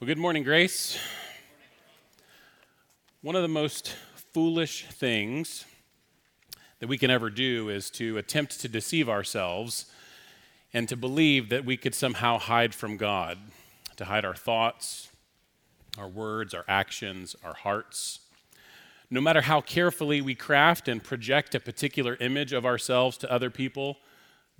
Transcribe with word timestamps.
Well, 0.00 0.06
good 0.06 0.16
morning, 0.16 0.44
Grace. 0.44 0.98
One 3.20 3.36
of 3.36 3.42
the 3.42 3.48
most 3.48 3.94
foolish 4.32 4.86
things 4.86 5.66
that 6.78 6.86
we 6.86 6.96
can 6.96 7.10
ever 7.10 7.28
do 7.28 7.68
is 7.68 7.90
to 7.90 8.16
attempt 8.16 8.62
to 8.62 8.68
deceive 8.68 9.10
ourselves 9.10 9.92
and 10.72 10.88
to 10.88 10.96
believe 10.96 11.50
that 11.50 11.66
we 11.66 11.76
could 11.76 11.94
somehow 11.94 12.38
hide 12.38 12.74
from 12.74 12.96
God, 12.96 13.36
to 13.96 14.06
hide 14.06 14.24
our 14.24 14.34
thoughts, 14.34 15.10
our 15.98 16.08
words, 16.08 16.54
our 16.54 16.64
actions, 16.66 17.36
our 17.44 17.52
hearts. 17.52 18.20
No 19.10 19.20
matter 19.20 19.42
how 19.42 19.60
carefully 19.60 20.22
we 20.22 20.34
craft 20.34 20.88
and 20.88 21.04
project 21.04 21.54
a 21.54 21.60
particular 21.60 22.16
image 22.20 22.54
of 22.54 22.64
ourselves 22.64 23.18
to 23.18 23.30
other 23.30 23.50
people, 23.50 23.98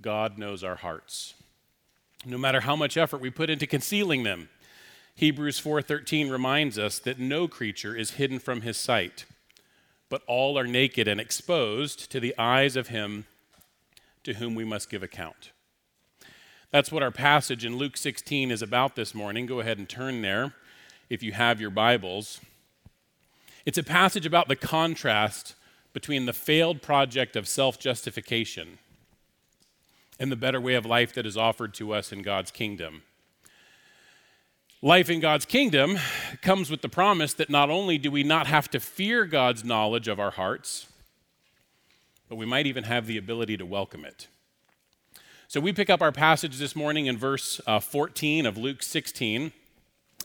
God 0.03 0.37
knows 0.37 0.63
our 0.63 0.75
hearts. 0.75 1.33
No 2.27 2.37
matter 2.37 2.59
how 2.59 2.75
much 2.75 2.95
effort 2.95 3.21
we 3.21 3.31
put 3.31 3.49
into 3.49 3.65
concealing 3.65 4.21
them, 4.21 4.47
Hebrews 5.21 5.59
4:13 5.59 6.31
reminds 6.31 6.79
us 6.79 6.97
that 6.97 7.19
no 7.19 7.47
creature 7.47 7.95
is 7.95 8.13
hidden 8.13 8.39
from 8.39 8.61
his 8.61 8.75
sight, 8.75 9.25
but 10.09 10.23
all 10.25 10.57
are 10.57 10.65
naked 10.65 11.07
and 11.07 11.21
exposed 11.21 12.09
to 12.09 12.19
the 12.19 12.35
eyes 12.39 12.75
of 12.75 12.87
him 12.87 13.27
to 14.23 14.33
whom 14.33 14.55
we 14.55 14.65
must 14.65 14.89
give 14.89 15.03
account. 15.03 15.51
That's 16.71 16.91
what 16.91 17.03
our 17.03 17.11
passage 17.11 17.63
in 17.63 17.75
Luke 17.77 17.97
16 17.97 18.49
is 18.49 18.63
about 18.63 18.95
this 18.95 19.13
morning. 19.13 19.45
Go 19.45 19.59
ahead 19.59 19.77
and 19.77 19.87
turn 19.87 20.23
there 20.23 20.55
if 21.07 21.21
you 21.21 21.33
have 21.33 21.61
your 21.61 21.69
Bibles. 21.69 22.41
It's 23.63 23.77
a 23.77 23.83
passage 23.83 24.25
about 24.25 24.47
the 24.47 24.55
contrast 24.55 25.53
between 25.93 26.25
the 26.25 26.33
failed 26.33 26.81
project 26.81 27.35
of 27.35 27.47
self 27.47 27.77
justification 27.77 28.79
and 30.19 30.31
the 30.31 30.35
better 30.35 30.59
way 30.59 30.73
of 30.73 30.83
life 30.83 31.13
that 31.13 31.27
is 31.27 31.37
offered 31.37 31.75
to 31.75 31.93
us 31.93 32.11
in 32.11 32.23
God's 32.23 32.49
kingdom. 32.49 33.03
Life 34.83 35.11
in 35.11 35.19
God's 35.19 35.45
kingdom 35.45 35.99
comes 36.41 36.71
with 36.71 36.81
the 36.81 36.89
promise 36.89 37.35
that 37.35 37.51
not 37.51 37.69
only 37.69 37.99
do 37.99 38.09
we 38.09 38.23
not 38.23 38.47
have 38.47 38.67
to 38.71 38.79
fear 38.79 39.25
God's 39.25 39.63
knowledge 39.63 40.07
of 40.07 40.19
our 40.19 40.31
hearts, 40.31 40.87
but 42.27 42.35
we 42.35 42.47
might 42.47 42.65
even 42.65 42.85
have 42.85 43.05
the 43.05 43.17
ability 43.17 43.57
to 43.57 43.65
welcome 43.65 44.03
it. 44.03 44.27
So 45.47 45.59
we 45.59 45.71
pick 45.71 45.91
up 45.91 46.01
our 46.01 46.11
passage 46.11 46.57
this 46.57 46.75
morning 46.75 47.05
in 47.05 47.15
verse 47.15 47.61
uh, 47.67 47.79
14 47.79 48.47
of 48.47 48.57
Luke 48.57 48.81
16. 48.81 49.51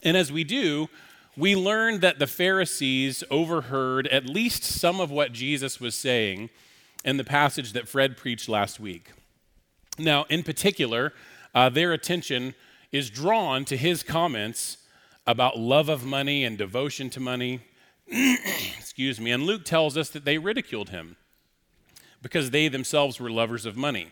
And 0.01 0.17
as 0.17 0.31
we 0.31 0.43
do, 0.43 0.89
we 1.35 1.55
learn 1.55 1.99
that 1.99 2.17
the 2.17 2.25
Pharisees 2.25 3.23
overheard 3.29 4.07
at 4.07 4.25
least 4.25 4.63
some 4.63 4.99
of 4.99 5.11
what 5.11 5.33
Jesus 5.33 5.79
was 5.79 5.93
saying 5.93 6.49
in 7.05 7.17
the 7.17 7.23
passage 7.23 7.73
that 7.73 7.87
Fred 7.87 8.17
preached 8.17 8.49
last 8.49 8.79
week. 8.79 9.11
Now, 9.99 10.25
in 10.29 10.41
particular, 10.41 11.13
uh, 11.53 11.69
their 11.69 11.93
attention 11.93 12.55
is 12.91 13.09
drawn 13.09 13.65
to 13.65 13.77
his 13.77 14.03
comments 14.03 14.77
about 15.25 15.59
love 15.59 15.89
of 15.89 16.05
money 16.05 16.43
and 16.43 16.57
devotion 16.57 17.09
to 17.11 17.19
money. 17.19 17.61
Excuse 18.07 19.19
me. 19.19 19.31
And 19.31 19.43
Luke 19.43 19.65
tells 19.65 19.97
us 19.97 20.09
that 20.09 20.25
they 20.25 20.37
ridiculed 20.37 20.89
him 20.89 21.17
because 22.21 22.51
they 22.51 22.67
themselves 22.67 23.19
were 23.19 23.29
lovers 23.29 23.65
of 23.65 23.75
money. 23.75 24.11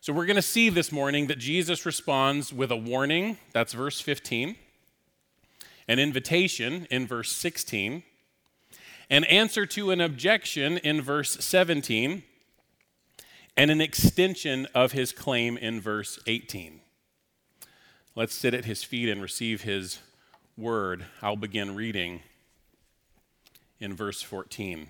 So 0.00 0.12
we're 0.12 0.26
going 0.26 0.36
to 0.36 0.42
see 0.42 0.68
this 0.68 0.92
morning 0.92 1.26
that 1.26 1.38
Jesus 1.38 1.84
responds 1.84 2.52
with 2.52 2.70
a 2.70 2.76
warning, 2.76 3.36
that's 3.52 3.72
verse 3.72 4.00
15, 4.00 4.54
an 5.88 5.98
invitation 5.98 6.86
in 6.88 7.06
verse 7.06 7.32
16, 7.32 8.04
an 9.10 9.24
answer 9.24 9.66
to 9.66 9.90
an 9.90 10.00
objection 10.00 10.78
in 10.78 11.02
verse 11.02 11.32
17, 11.44 12.22
and 13.56 13.70
an 13.72 13.80
extension 13.80 14.68
of 14.72 14.92
his 14.92 15.10
claim 15.10 15.56
in 15.56 15.80
verse 15.80 16.20
18. 16.28 16.80
Let's 18.18 18.34
sit 18.34 18.52
at 18.52 18.64
his 18.64 18.82
feet 18.82 19.08
and 19.08 19.22
receive 19.22 19.62
his 19.62 20.00
word. 20.56 21.04
I'll 21.22 21.36
begin 21.36 21.76
reading 21.76 22.22
in 23.78 23.94
verse 23.94 24.22
14. 24.22 24.88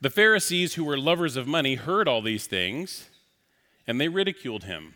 The 0.00 0.10
Pharisees, 0.10 0.74
who 0.74 0.82
were 0.82 0.98
lovers 0.98 1.36
of 1.36 1.46
money, 1.46 1.76
heard 1.76 2.08
all 2.08 2.22
these 2.22 2.48
things, 2.48 3.08
and 3.86 4.00
they 4.00 4.08
ridiculed 4.08 4.64
him. 4.64 4.94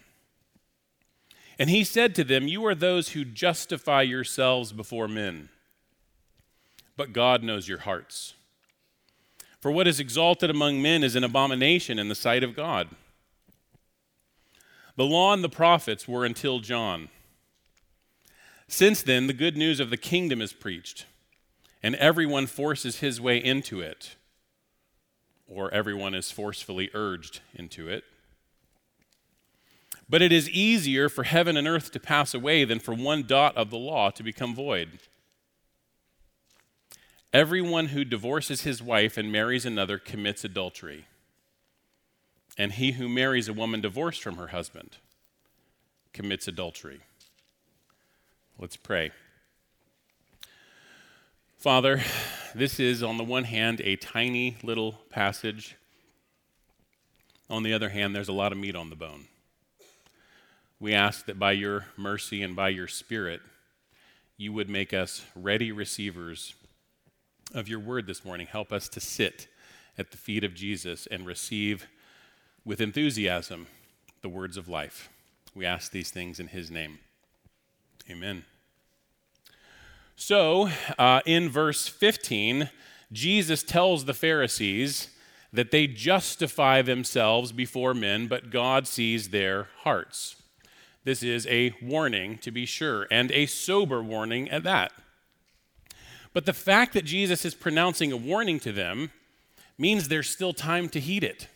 And 1.60 1.70
he 1.70 1.84
said 1.84 2.16
to 2.16 2.24
them, 2.24 2.48
You 2.48 2.66
are 2.66 2.74
those 2.74 3.10
who 3.10 3.24
justify 3.24 4.02
yourselves 4.02 4.72
before 4.72 5.06
men, 5.06 5.50
but 6.96 7.12
God 7.12 7.44
knows 7.44 7.68
your 7.68 7.78
hearts. 7.78 8.34
For 9.60 9.70
what 9.70 9.86
is 9.86 10.00
exalted 10.00 10.50
among 10.50 10.82
men 10.82 11.04
is 11.04 11.14
an 11.14 11.22
abomination 11.22 12.00
in 12.00 12.08
the 12.08 12.16
sight 12.16 12.42
of 12.42 12.56
God. 12.56 12.88
The 14.98 15.06
law 15.06 15.32
and 15.32 15.44
the 15.44 15.48
prophets 15.48 16.08
were 16.08 16.24
until 16.24 16.58
John. 16.58 17.08
Since 18.66 19.00
then, 19.04 19.28
the 19.28 19.32
good 19.32 19.56
news 19.56 19.78
of 19.78 19.90
the 19.90 19.96
kingdom 19.96 20.42
is 20.42 20.52
preached, 20.52 21.06
and 21.84 21.94
everyone 21.94 22.48
forces 22.48 22.98
his 22.98 23.20
way 23.20 23.38
into 23.38 23.80
it, 23.80 24.16
or 25.46 25.72
everyone 25.72 26.16
is 26.16 26.32
forcefully 26.32 26.90
urged 26.94 27.42
into 27.54 27.88
it. 27.88 28.02
But 30.08 30.20
it 30.20 30.32
is 30.32 30.50
easier 30.50 31.08
for 31.08 31.22
heaven 31.22 31.56
and 31.56 31.68
earth 31.68 31.92
to 31.92 32.00
pass 32.00 32.34
away 32.34 32.64
than 32.64 32.80
for 32.80 32.92
one 32.92 33.22
dot 33.22 33.56
of 33.56 33.70
the 33.70 33.78
law 33.78 34.10
to 34.10 34.24
become 34.24 34.52
void. 34.52 34.98
Everyone 37.32 37.86
who 37.86 38.04
divorces 38.04 38.62
his 38.62 38.82
wife 38.82 39.16
and 39.16 39.30
marries 39.30 39.64
another 39.64 39.96
commits 39.96 40.42
adultery 40.42 41.06
and 42.58 42.72
he 42.72 42.92
who 42.92 43.08
marries 43.08 43.48
a 43.48 43.52
woman 43.52 43.80
divorced 43.80 44.20
from 44.20 44.36
her 44.36 44.48
husband 44.48 44.96
commits 46.12 46.48
adultery. 46.48 47.00
Let's 48.58 48.76
pray. 48.76 49.12
Father, 51.56 52.02
this 52.54 52.80
is, 52.80 53.02
on 53.02 53.16
the 53.16 53.24
one 53.24 53.44
hand, 53.44 53.80
a 53.82 53.96
tiny 53.96 54.56
little 54.64 54.98
passage. 55.10 55.76
On 57.48 57.62
the 57.62 57.72
other 57.72 57.88
hand, 57.88 58.14
there's 58.14 58.28
a 58.28 58.32
lot 58.32 58.52
of 58.52 58.58
meat 58.58 58.74
on 58.74 58.90
the 58.90 58.96
bone. 58.96 59.26
We 60.80 60.94
ask 60.94 61.26
that 61.26 61.38
by 61.38 61.52
your 61.52 61.86
mercy 61.96 62.42
and 62.42 62.54
by 62.54 62.68
your 62.70 62.88
Spirit, 62.88 63.40
you 64.36 64.52
would 64.52 64.68
make 64.68 64.92
us 64.92 65.24
ready 65.34 65.72
receivers 65.72 66.54
of 67.54 67.68
your 67.68 67.80
word 67.80 68.06
this 68.06 68.24
morning. 68.24 68.46
Help 68.46 68.72
us 68.72 68.88
to 68.90 69.00
sit 69.00 69.48
at 69.96 70.10
the 70.10 70.16
feet 70.16 70.44
of 70.44 70.54
Jesus 70.54 71.06
and 71.08 71.26
receive 71.26 71.88
with 72.68 72.82
enthusiasm 72.82 73.66
the 74.20 74.28
words 74.28 74.58
of 74.58 74.68
life. 74.68 75.08
We 75.54 75.64
ask 75.64 75.90
these 75.90 76.10
things 76.10 76.38
in 76.38 76.48
his 76.48 76.70
name. 76.70 76.98
Amen. 78.10 78.44
So, 80.16 80.68
uh, 80.98 81.22
in 81.24 81.48
verse 81.48 81.88
15, 81.88 82.68
Jesus 83.10 83.62
tells 83.62 84.04
the 84.04 84.12
Pharisees 84.12 85.08
that 85.50 85.70
they 85.70 85.86
justify 85.86 86.82
themselves 86.82 87.52
before 87.52 87.94
men, 87.94 88.26
but 88.26 88.50
God 88.50 88.86
sees 88.86 89.30
their 89.30 89.68
hearts. 89.78 90.36
This 91.04 91.22
is 91.22 91.46
a 91.46 91.74
warning, 91.80 92.36
to 92.38 92.50
be 92.50 92.66
sure, 92.66 93.06
and 93.10 93.32
a 93.32 93.46
sober 93.46 94.02
warning 94.02 94.50
at 94.50 94.64
that. 94.64 94.92
But 96.34 96.44
the 96.44 96.52
fact 96.52 96.92
that 96.92 97.06
Jesus 97.06 97.46
is 97.46 97.54
pronouncing 97.54 98.12
a 98.12 98.16
warning 98.18 98.60
to 98.60 98.72
them 98.72 99.10
means 99.78 100.08
there's 100.08 100.28
still 100.28 100.52
time 100.52 100.90
to 100.90 101.00
heed 101.00 101.24
it. 101.24 101.48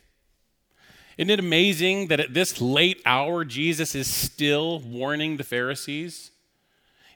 Isn't 1.18 1.30
it 1.30 1.40
amazing 1.40 2.08
that 2.08 2.20
at 2.20 2.34
this 2.34 2.60
late 2.60 3.02
hour, 3.04 3.44
Jesus 3.44 3.94
is 3.94 4.06
still 4.06 4.80
warning 4.80 5.36
the 5.36 5.44
Pharisees? 5.44 6.30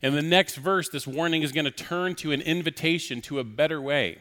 In 0.02 0.14
the 0.14 0.22
next 0.22 0.56
verse, 0.56 0.88
this 0.88 1.06
warning 1.06 1.42
is 1.42 1.52
going 1.52 1.64
to 1.64 1.70
turn 1.70 2.14
to 2.16 2.32
an 2.32 2.42
invitation 2.42 3.22
to 3.22 3.38
a 3.38 3.44
better 3.44 3.80
way. 3.80 4.18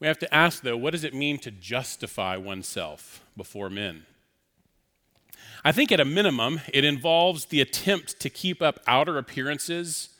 We 0.00 0.06
have 0.06 0.18
to 0.20 0.34
ask, 0.34 0.62
though, 0.62 0.76
what 0.76 0.92
does 0.92 1.04
it 1.04 1.14
mean 1.14 1.38
to 1.38 1.50
justify 1.50 2.36
oneself 2.36 3.22
before 3.36 3.70
men? 3.70 4.04
I 5.64 5.72
think 5.72 5.92
at 5.92 6.00
a 6.00 6.04
minimum, 6.04 6.60
it 6.72 6.84
involves 6.84 7.46
the 7.46 7.60
attempt 7.60 8.20
to 8.20 8.30
keep 8.30 8.62
up 8.62 8.80
outer 8.86 9.18
appearances 9.18 10.10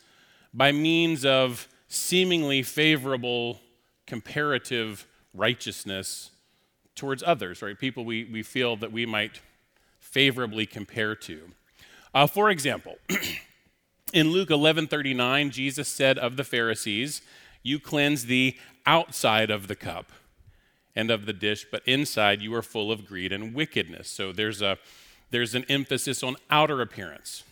by 0.52 0.72
means 0.72 1.24
of 1.24 1.68
seemingly 1.88 2.62
favorable 2.62 3.60
comparative 4.06 5.06
righteousness 5.34 6.30
towards 6.96 7.22
others, 7.22 7.62
right? 7.62 7.78
People 7.78 8.04
we, 8.04 8.24
we 8.24 8.42
feel 8.42 8.76
that 8.76 8.90
we 8.90 9.06
might 9.06 9.40
favorably 10.00 10.66
compare 10.66 11.14
to. 11.14 11.50
Uh, 12.14 12.26
for 12.26 12.50
example, 12.50 12.96
in 14.12 14.30
Luke 14.30 14.48
11:39, 14.48 15.50
Jesus 15.50 15.88
said 15.88 16.18
of 16.18 16.36
the 16.36 16.44
Pharisees, 16.44 17.22
"You 17.62 17.78
cleanse 17.78 18.24
the 18.24 18.56
outside 18.86 19.50
of 19.50 19.68
the 19.68 19.76
cup 19.76 20.10
and 20.94 21.10
of 21.10 21.26
the 21.26 21.32
dish, 21.32 21.66
but 21.70 21.82
inside 21.86 22.40
you 22.40 22.54
are 22.54 22.62
full 22.62 22.90
of 22.90 23.06
greed 23.06 23.32
and 23.32 23.54
wickedness." 23.54 24.08
So 24.08 24.32
there's 24.32 24.62
a 24.62 24.78
there's 25.30 25.54
an 25.54 25.64
emphasis 25.68 26.22
on 26.22 26.36
outer 26.50 26.80
appearance. 26.80 27.44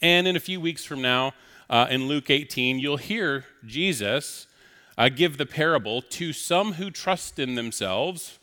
And 0.00 0.28
in 0.28 0.36
a 0.36 0.40
few 0.40 0.60
weeks 0.60 0.84
from 0.84 1.00
now, 1.00 1.32
uh, 1.70 1.86
in 1.90 2.06
Luke 2.06 2.28
18, 2.28 2.78
you'll 2.78 2.96
hear 2.96 3.46
Jesus 3.64 4.46
uh, 4.98 5.08
give 5.08 5.38
the 5.38 5.46
parable 5.46 6.02
to 6.02 6.32
some 6.32 6.74
who 6.74 6.90
trust 6.90 7.38
in 7.38 7.54
themselves 7.54 8.38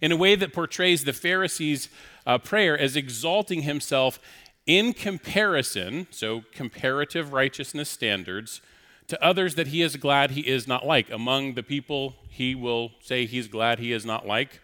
in 0.00 0.12
a 0.12 0.16
way 0.16 0.34
that 0.34 0.52
portrays 0.52 1.04
the 1.04 1.12
Pharisees' 1.12 1.88
uh, 2.26 2.38
prayer 2.38 2.78
as 2.78 2.96
exalting 2.96 3.62
himself 3.62 4.18
in 4.66 4.92
comparison, 4.92 6.06
so 6.10 6.44
comparative 6.52 7.32
righteousness 7.32 7.88
standards, 7.88 8.60
to 9.06 9.22
others 9.22 9.54
that 9.56 9.68
he 9.68 9.82
is 9.82 9.96
glad 9.96 10.30
he 10.30 10.48
is 10.48 10.66
not 10.66 10.86
like. 10.86 11.10
Among 11.10 11.54
the 11.54 11.62
people 11.62 12.16
he 12.28 12.54
will 12.54 12.92
say 13.00 13.26
he's 13.26 13.48
glad 13.48 13.78
he 13.78 13.92
is 13.92 14.06
not 14.06 14.26
like 14.26 14.60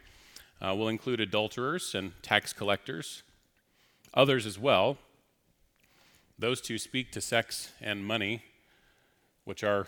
uh, 0.60 0.74
will 0.74 0.88
include 0.88 1.20
adulterers 1.20 1.94
and 1.94 2.12
tax 2.22 2.52
collectors, 2.52 3.22
others 4.14 4.46
as 4.46 4.58
well. 4.58 4.98
Those 6.38 6.60
two 6.60 6.78
speak 6.78 7.12
to 7.12 7.20
sex 7.20 7.72
and 7.80 8.04
money, 8.04 8.42
which 9.44 9.62
are 9.62 9.86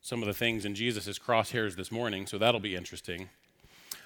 some 0.00 0.22
of 0.22 0.26
the 0.26 0.34
things 0.34 0.64
in 0.64 0.74
Jesus' 0.74 1.18
crosshairs 1.18 1.76
this 1.76 1.92
morning, 1.92 2.26
so 2.26 2.38
that'll 2.38 2.60
be 2.60 2.74
interesting. 2.74 3.28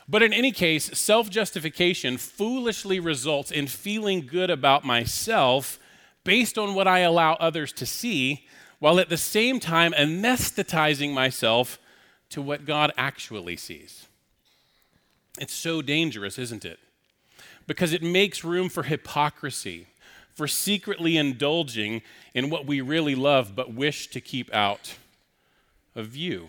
But 0.09 0.23
in 0.23 0.33
any 0.33 0.53
case, 0.53 0.99
self 0.99 1.31
justification 1.31 2.17
foolishly 2.17 2.99
results 2.99 3.51
in 3.51 3.67
feeling 3.67 4.27
good 4.27 4.51
about 4.51 4.85
myself 4.85 5.79
based 6.25 6.59
on 6.59 6.75
what 6.75 6.89
I 6.89 7.01
allow 7.01 7.35
others 7.35 7.73
to 7.75 7.87
see, 7.87 8.47
while 8.79 8.99
at 8.99 9.09
the 9.09 9.17
same 9.17 9.61
time 9.61 9.93
anesthetizing 9.93 11.13
myself 11.13 11.79
to 12.31 12.43
what 12.43 12.65
God 12.65 12.93
actually 12.97 13.57
sees. 13.57 14.07
It's 15.39 15.55
so 15.55 15.83
dangerous, 15.83 16.39
isn't 16.39 16.65
it? 16.65 16.79
Because 17.67 17.93
it 17.93 18.03
makes 18.03 18.45
room 18.45 18.69
for 18.69 18.83
hypocrisy, 18.83 19.87
for 20.35 20.49
secretly 20.49 21.17
indulging 21.17 22.03
in 22.35 22.51
what 22.51 22.67
we 22.67 22.81
really 22.81 23.15
love 23.15 23.55
but 23.55 23.73
wish 23.73 24.09
to 24.09 24.21
keep 24.21 24.53
out 24.55 24.97
of 25.95 26.09
view. 26.09 26.49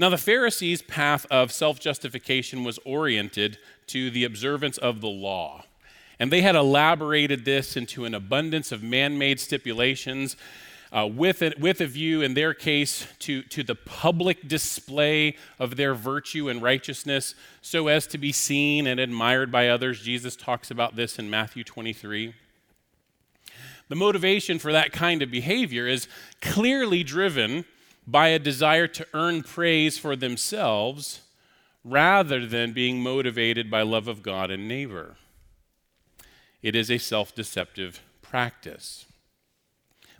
Now, 0.00 0.08
the 0.08 0.16
Pharisees' 0.16 0.80
path 0.80 1.26
of 1.30 1.52
self 1.52 1.78
justification 1.78 2.64
was 2.64 2.78
oriented 2.86 3.58
to 3.88 4.10
the 4.10 4.24
observance 4.24 4.78
of 4.78 5.02
the 5.02 5.08
law. 5.08 5.64
And 6.18 6.32
they 6.32 6.40
had 6.40 6.56
elaborated 6.56 7.44
this 7.44 7.76
into 7.76 8.06
an 8.06 8.14
abundance 8.14 8.72
of 8.72 8.82
man 8.82 9.18
made 9.18 9.38
stipulations 9.38 10.38
uh, 10.90 11.06
with, 11.06 11.42
a, 11.42 11.52
with 11.60 11.82
a 11.82 11.86
view, 11.86 12.22
in 12.22 12.32
their 12.32 12.54
case, 12.54 13.06
to, 13.18 13.42
to 13.42 13.62
the 13.62 13.74
public 13.74 14.48
display 14.48 15.36
of 15.58 15.76
their 15.76 15.94
virtue 15.94 16.48
and 16.48 16.62
righteousness 16.62 17.34
so 17.60 17.88
as 17.88 18.06
to 18.06 18.16
be 18.16 18.32
seen 18.32 18.86
and 18.86 18.98
admired 18.98 19.52
by 19.52 19.68
others. 19.68 20.00
Jesus 20.00 20.34
talks 20.34 20.70
about 20.70 20.96
this 20.96 21.18
in 21.18 21.28
Matthew 21.28 21.62
23. 21.62 22.32
The 23.90 23.96
motivation 23.96 24.58
for 24.58 24.72
that 24.72 24.92
kind 24.92 25.20
of 25.20 25.30
behavior 25.30 25.86
is 25.86 26.08
clearly 26.40 27.02
driven 27.02 27.66
by 28.06 28.28
a 28.28 28.38
desire 28.38 28.86
to 28.86 29.06
earn 29.14 29.42
praise 29.42 29.98
for 29.98 30.16
themselves 30.16 31.20
rather 31.84 32.46
than 32.46 32.72
being 32.72 33.02
motivated 33.02 33.70
by 33.70 33.82
love 33.82 34.08
of 34.08 34.22
God 34.22 34.50
and 34.50 34.68
neighbor. 34.68 35.16
It 36.62 36.74
is 36.74 36.90
a 36.90 36.98
self 36.98 37.34
deceptive 37.34 38.00
practice. 38.22 39.06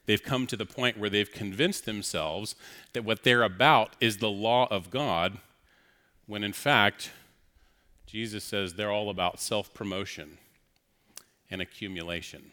They've 0.06 0.22
come 0.22 0.46
to 0.48 0.56
the 0.56 0.66
point 0.66 0.98
where 0.98 1.10
they've 1.10 1.30
convinced 1.30 1.84
themselves 1.84 2.56
that 2.94 3.04
what 3.04 3.22
they're 3.22 3.42
about 3.42 3.94
is 4.00 4.16
the 4.16 4.30
law 4.30 4.66
of 4.70 4.90
God, 4.90 5.38
when 6.26 6.42
in 6.42 6.52
fact, 6.52 7.10
Jesus 8.06 8.42
says 8.42 8.74
they're 8.74 8.90
all 8.90 9.10
about 9.10 9.40
self 9.40 9.72
promotion 9.74 10.38
and 11.50 11.60
accumulation. 11.60 12.52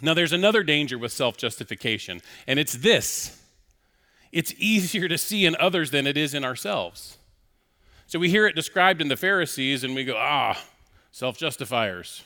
Now, 0.00 0.14
there's 0.14 0.32
another 0.32 0.62
danger 0.62 0.96
with 0.96 1.12
self 1.12 1.36
justification, 1.36 2.22
and 2.46 2.58
it's 2.58 2.74
this 2.74 3.41
it's 4.32 4.54
easier 4.58 5.08
to 5.08 5.18
see 5.18 5.44
in 5.44 5.54
others 5.56 5.90
than 5.90 6.06
it 6.06 6.16
is 6.16 6.34
in 6.34 6.44
ourselves. 6.44 7.18
So 8.06 8.18
we 8.18 8.30
hear 8.30 8.46
it 8.46 8.56
described 8.56 9.00
in 9.00 9.08
the 9.08 9.16
Pharisees 9.16 9.84
and 9.84 9.94
we 9.94 10.04
go, 10.04 10.16
ah, 10.16 10.60
self 11.12 11.38
justifiers. 11.38 12.24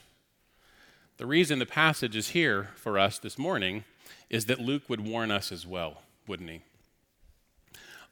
The 1.19 1.27
reason 1.27 1.59
the 1.59 1.67
passage 1.67 2.15
is 2.15 2.31
here 2.31 2.71
for 2.77 2.99
us 2.99 3.19
this 3.19 3.39
morning 3.39 3.85
is 4.29 4.47
that 4.47 4.61
Luke 4.61 4.83
would 4.89 5.01
warn 5.01 5.31
us 5.31 5.51
as 5.51 5.67
well, 5.67 6.03
wouldn't 6.27 6.51
he? 6.51 6.61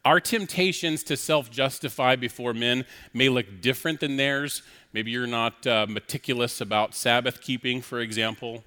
Our 0.03 0.19
temptations 0.19 1.03
to 1.03 1.17
self 1.17 1.49
justify 1.49 2.15
before 2.15 2.53
men 2.53 2.85
may 3.13 3.29
look 3.29 3.61
different 3.61 3.99
than 3.99 4.17
theirs. 4.17 4.61
Maybe 4.93 5.11
you're 5.11 5.27
not 5.27 5.65
uh, 5.65 5.87
meticulous 5.89 6.61
about 6.61 6.93
Sabbath 6.93 7.41
keeping, 7.41 7.81
for 7.81 7.99
example. 7.99 8.63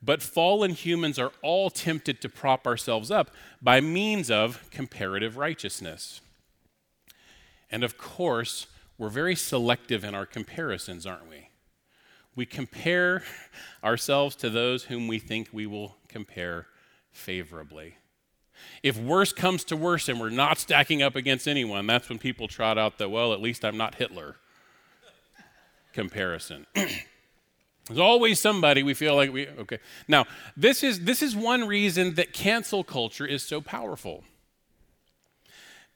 But 0.00 0.22
fallen 0.22 0.70
humans 0.70 1.18
are 1.18 1.32
all 1.42 1.70
tempted 1.70 2.20
to 2.20 2.28
prop 2.28 2.66
ourselves 2.66 3.10
up 3.10 3.30
by 3.60 3.80
means 3.80 4.30
of 4.30 4.68
comparative 4.70 5.36
righteousness. 5.36 6.20
And 7.70 7.82
of 7.82 7.98
course, 7.98 8.66
we're 8.96 9.08
very 9.08 9.34
selective 9.34 10.04
in 10.04 10.14
our 10.14 10.26
comparisons, 10.26 11.06
aren't 11.06 11.28
we? 11.28 11.48
We 12.36 12.46
compare 12.46 13.24
ourselves 13.82 14.36
to 14.36 14.50
those 14.50 14.84
whom 14.84 15.08
we 15.08 15.18
think 15.18 15.48
we 15.52 15.66
will 15.66 15.96
compare 16.08 16.68
favorably. 17.10 17.96
If 18.82 18.96
worse 18.96 19.32
comes 19.32 19.64
to 19.64 19.76
worse 19.76 20.08
and 20.08 20.20
we're 20.20 20.30
not 20.30 20.58
stacking 20.58 21.02
up 21.02 21.16
against 21.16 21.48
anyone, 21.48 21.86
that's 21.86 22.08
when 22.08 22.18
people 22.18 22.48
trot 22.48 22.78
out 22.78 22.98
the, 22.98 23.08
well, 23.08 23.32
at 23.32 23.40
least 23.40 23.64
I'm 23.64 23.76
not 23.76 23.96
Hitler 23.96 24.36
comparison. 25.92 26.66
There's 27.88 27.98
always 27.98 28.38
somebody 28.38 28.82
we 28.82 28.94
feel 28.94 29.16
like 29.16 29.32
we 29.32 29.48
okay. 29.48 29.78
Now, 30.06 30.26
this 30.56 30.82
is 30.82 31.00
this 31.00 31.22
is 31.22 31.34
one 31.34 31.66
reason 31.66 32.14
that 32.14 32.32
cancel 32.32 32.84
culture 32.84 33.26
is 33.26 33.42
so 33.42 33.60
powerful. 33.60 34.24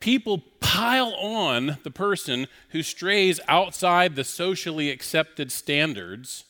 People 0.00 0.42
pile 0.60 1.14
on 1.14 1.78
the 1.84 1.90
person 1.90 2.48
who 2.70 2.82
strays 2.82 3.38
outside 3.46 4.16
the 4.16 4.24
socially 4.24 4.90
accepted 4.90 5.52
standards 5.52 6.44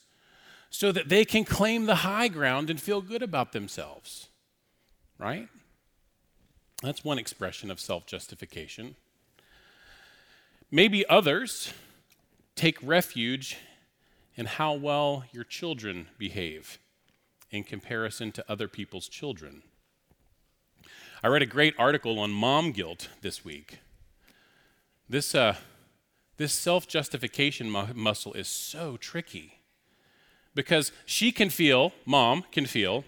so 0.70 0.92
that 0.92 1.08
they 1.08 1.24
can 1.24 1.44
claim 1.44 1.84
the 1.84 1.96
high 1.96 2.28
ground 2.28 2.70
and 2.70 2.80
feel 2.80 3.02
good 3.02 3.22
about 3.22 3.52
themselves. 3.52 4.28
Right? 5.18 5.48
That's 6.82 7.04
one 7.04 7.18
expression 7.18 7.70
of 7.70 7.78
self-justification. 7.78 8.96
Maybe 10.70 11.06
others 11.08 11.72
take 12.56 12.78
refuge 12.82 13.58
and 14.36 14.48
how 14.48 14.72
well 14.72 15.24
your 15.32 15.44
children 15.44 16.08
behave 16.18 16.78
in 17.50 17.64
comparison 17.64 18.32
to 18.32 18.44
other 18.50 18.68
people's 18.68 19.08
children. 19.08 19.62
I 21.22 21.28
read 21.28 21.42
a 21.42 21.46
great 21.46 21.74
article 21.78 22.18
on 22.18 22.30
mom 22.30 22.72
guilt 22.72 23.08
this 23.20 23.44
week. 23.44 23.78
This, 25.08 25.34
uh, 25.34 25.56
this 26.36 26.52
self 26.52 26.88
justification 26.88 27.70
mu- 27.70 27.94
muscle 27.94 28.32
is 28.32 28.48
so 28.48 28.96
tricky 28.96 29.60
because 30.54 30.90
she 31.06 31.30
can 31.32 31.50
feel, 31.50 31.92
mom 32.04 32.44
can 32.50 32.66
feel, 32.66 33.04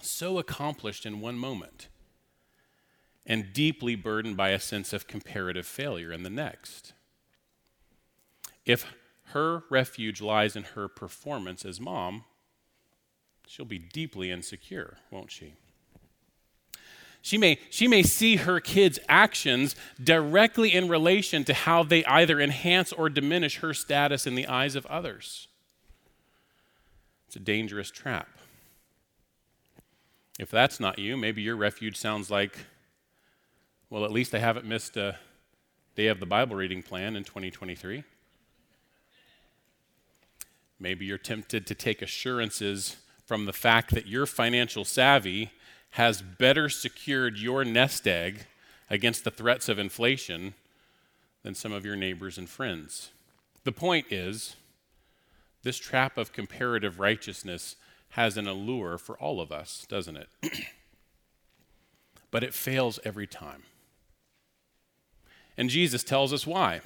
so 0.00 0.38
accomplished 0.38 1.04
in 1.04 1.20
one 1.20 1.36
moment 1.36 1.88
and 3.26 3.52
deeply 3.52 3.94
burdened 3.94 4.36
by 4.36 4.50
a 4.50 4.58
sense 4.58 4.92
of 4.92 5.06
comparative 5.06 5.66
failure 5.66 6.12
in 6.12 6.22
the 6.22 6.30
next. 6.30 6.92
If 8.64 8.86
her 9.32 9.64
refuge 9.70 10.20
lies 10.20 10.56
in 10.56 10.62
her 10.62 10.88
performance 10.88 11.64
as 11.64 11.80
mom, 11.80 12.24
she'll 13.46 13.66
be 13.66 13.78
deeply 13.78 14.30
insecure, 14.30 14.98
won't 15.10 15.30
she? 15.30 15.54
She 17.20 17.36
may, 17.36 17.58
she 17.68 17.88
may 17.88 18.02
see 18.02 18.36
her 18.36 18.60
kids' 18.60 18.98
actions 19.08 19.76
directly 20.02 20.72
in 20.72 20.88
relation 20.88 21.44
to 21.44 21.54
how 21.54 21.82
they 21.82 22.04
either 22.04 22.40
enhance 22.40 22.92
or 22.92 23.10
diminish 23.10 23.58
her 23.58 23.74
status 23.74 24.26
in 24.26 24.34
the 24.34 24.46
eyes 24.46 24.74
of 24.74 24.86
others. 24.86 25.48
It's 27.26 27.36
a 27.36 27.40
dangerous 27.40 27.90
trap. 27.90 28.28
If 30.38 30.50
that's 30.50 30.78
not 30.78 30.98
you, 30.98 31.16
maybe 31.16 31.42
your 31.42 31.56
refuge 31.56 31.96
sounds 31.96 32.30
like, 32.30 32.56
well, 33.90 34.04
at 34.04 34.12
least 34.12 34.34
I 34.34 34.38
haven't 34.38 34.64
missed 34.64 34.96
a 34.96 35.16
day 35.96 36.06
of 36.06 36.20
the 36.20 36.26
Bible 36.26 36.56
reading 36.56 36.82
plan 36.82 37.16
in 37.16 37.24
2023. 37.24 38.04
Maybe 40.80 41.06
you're 41.06 41.18
tempted 41.18 41.66
to 41.66 41.74
take 41.74 42.02
assurances 42.02 42.96
from 43.26 43.44
the 43.44 43.52
fact 43.52 43.90
that 43.90 44.06
your 44.06 44.26
financial 44.26 44.84
savvy 44.84 45.50
has 45.90 46.22
better 46.22 46.68
secured 46.68 47.38
your 47.38 47.64
nest 47.64 48.06
egg 48.06 48.46
against 48.90 49.24
the 49.24 49.30
threats 49.30 49.68
of 49.68 49.78
inflation 49.78 50.54
than 51.42 51.54
some 51.54 51.72
of 51.72 51.84
your 51.84 51.96
neighbors 51.96 52.38
and 52.38 52.48
friends. 52.48 53.10
The 53.64 53.72
point 53.72 54.06
is, 54.10 54.56
this 55.62 55.78
trap 55.78 56.16
of 56.16 56.32
comparative 56.32 56.98
righteousness 56.98 57.76
has 58.10 58.36
an 58.36 58.46
allure 58.46 58.98
for 58.98 59.18
all 59.18 59.40
of 59.40 59.52
us, 59.52 59.86
doesn't 59.88 60.16
it? 60.16 60.28
but 62.30 62.42
it 62.42 62.54
fails 62.54 62.98
every 63.04 63.26
time. 63.26 63.64
And 65.56 65.68
Jesus 65.68 66.04
tells 66.04 66.32
us 66.32 66.46
why. 66.46 66.80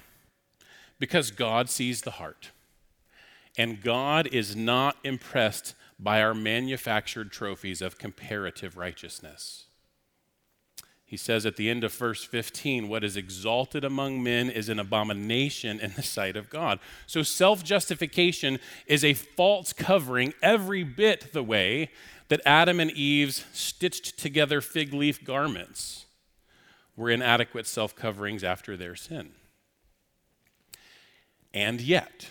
Because 0.99 1.30
God 1.30 1.68
sees 1.68 2.02
the 2.02 2.12
heart. 2.12 2.50
And 3.56 3.82
God 3.82 4.26
is 4.28 4.56
not 4.56 4.97
impressed 5.04 5.75
by 5.99 6.23
our 6.23 6.35
manufactured 6.35 7.30
trophies 7.30 7.82
of 7.82 7.99
comparative 7.99 8.76
righteousness. 8.76 9.66
He 11.04 11.18
says 11.18 11.44
at 11.44 11.56
the 11.56 11.68
end 11.68 11.85
of 11.85 11.92
verse 11.92 12.25
15, 12.25 12.88
What 12.88 13.04
is 13.04 13.18
exalted 13.18 13.85
among 13.85 14.23
men 14.23 14.49
is 14.49 14.71
an 14.71 14.78
abomination 14.78 15.78
in 15.78 15.92
the 15.92 16.02
sight 16.02 16.37
of 16.37 16.49
God. 16.49 16.78
So 17.06 17.23
self 17.23 17.62
justification 17.62 18.59
is 18.87 19.04
a 19.04 19.12
false 19.12 19.75
covering 19.75 20.32
every 20.42 20.85
bit 20.85 21.35
the 21.35 21.42
way 21.42 21.90
that 22.28 22.40
Adam 22.47 22.80
and 22.80 22.90
Eve's 22.92 23.44
stitched 23.52 24.18
together 24.18 24.62
fig 24.62 24.94
leaf 24.94 25.23
garments 25.23 26.06
were 26.97 27.11
inadequate 27.11 27.66
self 27.66 27.94
coverings 27.94 28.42
after 28.42 28.75
their 28.75 28.97
sin. 28.97 29.32
And 31.52 31.82
yet, 31.82 32.30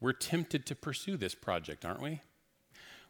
we're 0.00 0.12
tempted 0.12 0.66
to 0.66 0.74
pursue 0.74 1.16
this 1.16 1.34
project, 1.34 1.84
aren't 1.84 2.02
we? 2.02 2.20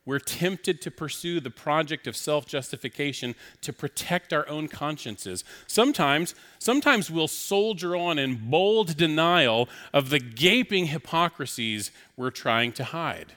we're 0.06 0.18
tempted 0.18 0.80
to 0.80 0.90
pursue 0.90 1.40
the 1.40 1.50
project 1.50 2.06
of 2.06 2.16
self-justification 2.16 3.34
to 3.60 3.72
protect 3.72 4.32
our 4.32 4.48
own 4.48 4.66
consciences. 4.66 5.44
Sometimes, 5.66 6.34
sometimes 6.58 7.10
we'll 7.10 7.28
soldier 7.28 7.94
on 7.94 8.18
in 8.18 8.50
bold 8.50 8.96
denial 8.96 9.68
of 9.92 10.10
the 10.10 10.18
gaping 10.18 10.86
hypocrisies 10.86 11.90
we're 12.16 12.30
trying 12.30 12.72
to 12.72 12.84
hide. 12.84 13.34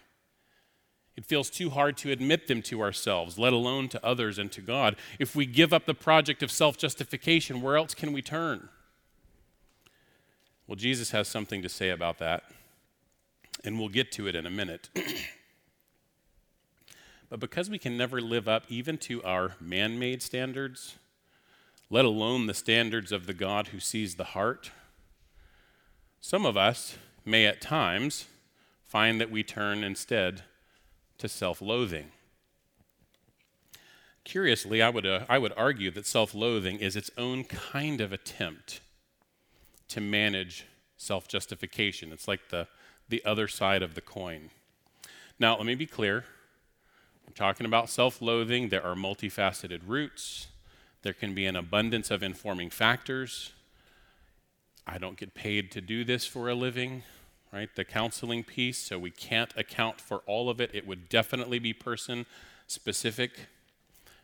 It 1.15 1.25
feels 1.25 1.50
too 1.50 1.69
hard 1.69 1.95
to 1.98 2.12
admit 2.12 2.48
them 2.48 2.63
to 2.63 2.81
ourselves, 2.81 3.38
let 3.38 3.53
alone 3.53 3.88
to 3.89 4.03
others 4.03 4.39
and 4.39 4.51
to 4.53 4.62
God. 4.62 4.95
If 5.19 5.36
we 5.36 5.45
give 5.45 5.74
up 5.74 5.86
the 5.86 5.93
project 5.93 6.41
of 6.41 6.50
self 6.50 6.77
justification, 6.77 7.62
where 7.62 7.77
else 7.77 7.93
can 7.93 8.13
we 8.13 8.24
turn? 8.24 8.69
Well, 10.65 10.75
Jesus 10.75 11.12
has 11.12 11.27
something 11.27 11.62
to 11.62 11.69
say 11.69 11.89
about 11.89 12.17
that, 12.17 12.45
and 13.63 13.79
we'll 13.79 13.89
get 13.89 14.12
to 14.13 14.27
it 14.27 14.36
in 14.36 14.46
a 14.46 14.51
minute. 14.51 14.89
But 17.34 17.39
because 17.39 17.67
we 17.67 17.79
can 17.79 17.98
never 17.98 18.22
live 18.22 18.48
up 18.48 18.65
even 18.70 19.00
to 19.00 19.24
our 19.24 19.55
man 19.60 19.98
made 19.98 20.22
standards, 20.22 20.98
let 21.89 22.05
alone 22.05 22.46
the 22.46 22.53
standards 22.53 23.12
of 23.12 23.25
the 23.25 23.34
God 23.34 23.70
who 23.70 23.79
sees 23.79 24.13
the 24.13 24.24
heart, 24.24 24.70
some 26.22 26.46
of 26.46 26.55
us 26.55 26.96
may 27.25 27.48
at 27.48 27.60
times 27.60 28.25
find 28.86 29.20
that 29.20 29.32
we 29.32 29.41
turn 29.41 29.84
instead 29.84 30.43
to 31.17 31.27
self 31.27 31.60
loathing. 31.60 32.12
Curiously, 34.24 34.84
I 34.84 34.89
would, 34.89 35.08
uh, 35.08 35.25
I 35.27 35.39
would 35.39 35.53
argue 35.58 35.89
that 35.89 36.05
self 36.05 36.36
loathing 36.36 36.77
is 36.77 36.96
its 36.96 37.10
own 37.17 37.46
kind 37.46 38.00
of 38.00 38.13
attempt 38.13 38.79
to 39.88 40.00
manage 40.00 40.67
self 40.98 41.27
justification. 41.27 42.13
It's 42.13 42.27
like 42.27 42.50
the, 42.50 42.67
the 43.10 43.24
other 43.25 43.48
side 43.48 43.81
of 43.81 43.95
the 43.95 44.01
coin. 44.01 44.50
Now, 45.39 45.57
let 45.57 45.65
me 45.65 45.75
be 45.75 45.86
clear 45.86 46.25
we're 47.25 47.33
talking 47.33 47.65
about 47.65 47.89
self 47.89 48.22
loathing. 48.22 48.69
There 48.69 48.83
are 48.83 48.95
multifaceted 48.95 49.81
roots, 49.86 50.48
there 51.01 51.13
can 51.13 51.33
be 51.33 51.45
an 51.45 51.55
abundance 51.55 52.12
of 52.12 52.24
informing 52.24 52.69
factors. 52.69 53.51
I 54.86 54.98
don't 54.98 55.17
get 55.17 55.33
paid 55.33 55.72
to 55.72 55.81
do 55.81 56.03
this 56.03 56.25
for 56.25 56.50
a 56.50 56.55
living, 56.55 57.03
right? 57.53 57.69
The 57.74 57.86
counseling 57.86 58.43
piece, 58.43 58.77
so 58.77 59.00
we 59.00 59.12
can't 59.12 59.53
account 59.55 60.01
for 60.01 60.19
all 60.25 60.50
of 60.50 60.60
it. 60.60 60.72
It 60.74 60.86
would 60.86 61.07
definitely 61.07 61.60
be 61.60 61.72
person 61.72 62.25
specific. 62.67 63.48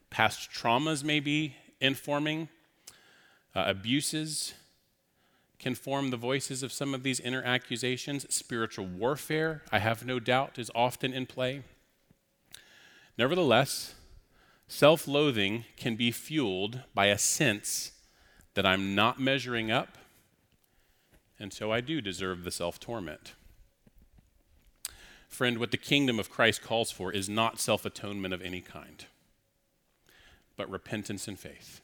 Past 0.10 0.52
traumas 0.52 1.04
may 1.04 1.22
be 1.22 1.56
informing, 1.80 2.50
uh, 3.56 3.64
abuses 3.68 4.54
can 5.60 5.76
form 5.76 6.10
the 6.10 6.18
voices 6.18 6.64
of 6.64 6.72
some 6.72 6.94
of 6.94 7.04
these 7.04 7.20
inner 7.20 7.44
accusations. 7.44 8.26
Spiritual 8.34 8.86
warfare, 8.86 9.62
I 9.72 9.80
have 9.80 10.06
no 10.06 10.20
doubt, 10.20 10.58
is 10.58 10.72
often 10.74 11.14
in 11.14 11.26
play. 11.26 11.64
Nevertheless, 13.18 13.96
self 14.68 15.08
loathing 15.08 15.66
can 15.76 15.98
be 15.98 16.12
fueled 16.12 16.82
by 16.96 17.08
a 17.08 17.18
sense 17.18 17.92
that 18.54 18.66
I'm 18.66 18.96
not 18.96 19.20
measuring 19.20 19.70
up, 19.70 19.98
and 21.38 21.52
so 21.52 21.72
I 21.72 21.82
do 21.82 22.00
deserve 22.00 22.46
the 22.46 22.52
self 22.52 22.80
torment. 22.80 23.34
Friend, 25.28 25.58
what 25.58 25.72
the 25.72 25.78
kingdom 25.78 26.20
of 26.20 26.30
Christ 26.30 26.64
calls 26.64 26.90
for 26.90 27.12
is 27.12 27.28
not 27.28 27.60
self 27.60 27.86
atonement 27.86 28.34
of 28.34 28.42
any 28.42 28.62
kind, 28.62 29.06
but 30.56 30.70
repentance 30.72 31.28
and 31.28 31.38
faith, 31.38 31.82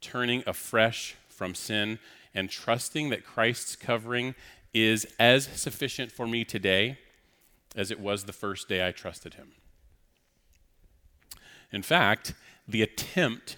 turning 0.00 0.42
afresh 0.46 1.14
from 1.28 1.54
sin 1.54 2.00
and 2.34 2.50
trusting 2.50 3.10
that 3.10 3.24
Christ's 3.24 3.76
covering 3.76 4.34
is 4.72 5.06
as 5.18 5.44
sufficient 5.44 6.10
for 6.10 6.26
me 6.26 6.44
today 6.44 6.98
as 7.76 7.90
it 7.90 8.00
was 8.00 8.24
the 8.24 8.32
first 8.32 8.68
day 8.68 8.86
I 8.86 8.92
trusted 8.92 9.34
him. 9.34 9.52
In 11.70 11.82
fact, 11.82 12.34
the 12.68 12.82
attempt 12.82 13.56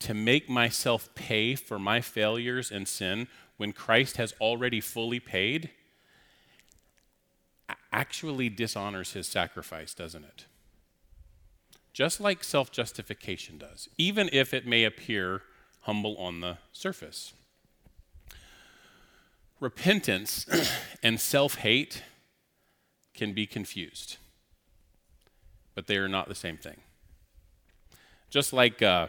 to 0.00 0.14
make 0.14 0.48
myself 0.48 1.08
pay 1.14 1.54
for 1.54 1.78
my 1.78 2.00
failures 2.00 2.70
and 2.70 2.86
sin 2.86 3.28
when 3.56 3.72
Christ 3.72 4.16
has 4.18 4.34
already 4.40 4.80
fully 4.80 5.20
paid 5.20 5.70
actually 7.96 8.50
dishonors 8.50 9.14
his 9.14 9.26
sacrifice, 9.26 9.94
doesn't 9.94 10.24
it? 10.24 10.44
Just 11.94 12.20
like 12.20 12.44
self 12.44 12.70
justification 12.70 13.56
does, 13.56 13.88
even 13.96 14.28
if 14.32 14.52
it 14.52 14.66
may 14.66 14.84
appear 14.84 15.42
humble 15.80 16.16
on 16.18 16.40
the 16.40 16.58
surface. 16.72 17.32
Repentance 19.60 20.46
and 21.02 21.18
self 21.18 21.56
hate 21.56 22.02
can 23.14 23.32
be 23.32 23.46
confused, 23.46 24.18
but 25.74 25.86
they 25.86 25.96
are 25.96 26.08
not 26.08 26.28
the 26.28 26.34
same 26.34 26.58
thing. 26.58 26.76
Just 28.28 28.52
like 28.52 28.82
uh, 28.82 29.06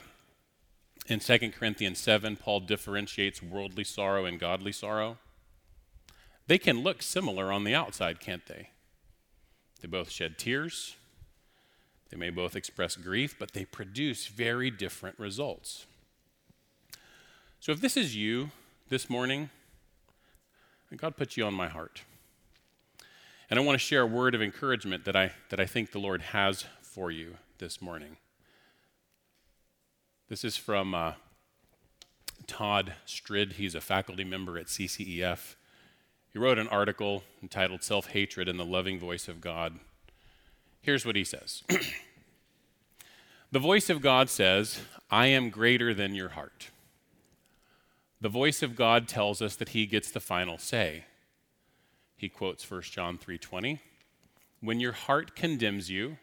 in 1.07 1.19
2 1.19 1.51
Corinthians 1.51 1.99
7, 1.99 2.37
Paul 2.37 2.61
differentiates 2.61 3.41
worldly 3.43 3.83
sorrow 3.83 4.25
and 4.25 4.39
godly 4.39 4.71
sorrow. 4.71 5.17
They 6.47 6.57
can 6.57 6.81
look 6.81 7.01
similar 7.01 7.51
on 7.51 7.65
the 7.65 7.75
outside, 7.75 8.19
can't 8.21 8.45
they? 8.45 8.69
They 9.81 9.87
both 9.87 10.09
shed 10.09 10.37
tears. 10.37 10.95
They 12.09 12.17
may 12.17 12.29
both 12.29 12.55
express 12.55 12.95
grief, 12.95 13.35
but 13.37 13.51
they 13.51 13.65
produce 13.65 14.27
very 14.27 14.71
different 14.71 15.19
results. 15.19 15.85
So 17.59 17.73
if 17.73 17.81
this 17.81 17.97
is 17.97 18.15
you 18.15 18.51
this 18.87 19.09
morning, 19.09 19.49
God 20.95 21.17
put 21.17 21.35
you 21.35 21.45
on 21.45 21.53
my 21.53 21.67
heart. 21.67 22.03
And 23.49 23.59
I 23.59 23.63
want 23.63 23.75
to 23.75 23.85
share 23.85 24.01
a 24.01 24.07
word 24.07 24.35
of 24.35 24.41
encouragement 24.41 25.05
that 25.05 25.15
I, 25.15 25.31
that 25.49 25.59
I 25.59 25.65
think 25.65 25.91
the 25.91 25.99
Lord 25.99 26.21
has 26.21 26.65
for 26.81 27.11
you 27.11 27.35
this 27.57 27.81
morning. 27.81 28.17
This 30.29 30.43
is 30.43 30.57
from 30.57 30.95
uh, 30.95 31.13
Todd 32.47 32.93
Stryd. 33.05 33.53
He's 33.53 33.75
a 33.75 33.81
faculty 33.81 34.23
member 34.23 34.57
at 34.57 34.67
CCEF. 34.67 35.55
He 36.31 36.39
wrote 36.39 36.59
an 36.59 36.67
article 36.67 37.23
entitled 37.41 37.83
Self 37.83 38.07
Hatred 38.07 38.47
and 38.47 38.59
the 38.59 38.65
Loving 38.65 38.99
Voice 38.99 39.27
of 39.27 39.41
God. 39.41 39.79
Here's 40.81 41.05
what 41.05 41.15
he 41.15 41.23
says 41.23 41.63
The 43.51 43.59
voice 43.59 43.89
of 43.89 44.01
God 44.01 44.29
says, 44.29 44.81
I 45.09 45.27
am 45.27 45.49
greater 45.49 45.93
than 45.93 46.15
your 46.15 46.29
heart. 46.29 46.69
The 48.19 48.29
voice 48.29 48.63
of 48.63 48.75
God 48.75 49.07
tells 49.07 49.41
us 49.41 49.55
that 49.57 49.69
he 49.69 49.85
gets 49.85 50.09
the 50.09 50.19
final 50.19 50.57
say. 50.57 51.05
He 52.15 52.29
quotes 52.29 52.63
1 52.63 52.91
John 52.91 53.17
3:20, 53.17 53.79
"When 54.59 54.79
your 54.79 54.93
heart 54.93 55.35
condemns 55.35 55.89
you, 55.89 56.17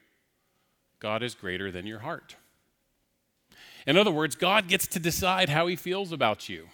God 0.99 1.23
is 1.23 1.35
greater 1.35 1.71
than 1.71 1.87
your 1.87 2.01
heart." 2.01 2.37
In 3.87 3.97
other 3.97 4.11
words, 4.11 4.35
God 4.35 4.67
gets 4.69 4.87
to 4.89 4.99
decide 4.99 5.51
how 5.51 5.67
he 5.67 5.77
feels 5.77 6.11
about 6.11 6.49
you. 6.49 6.71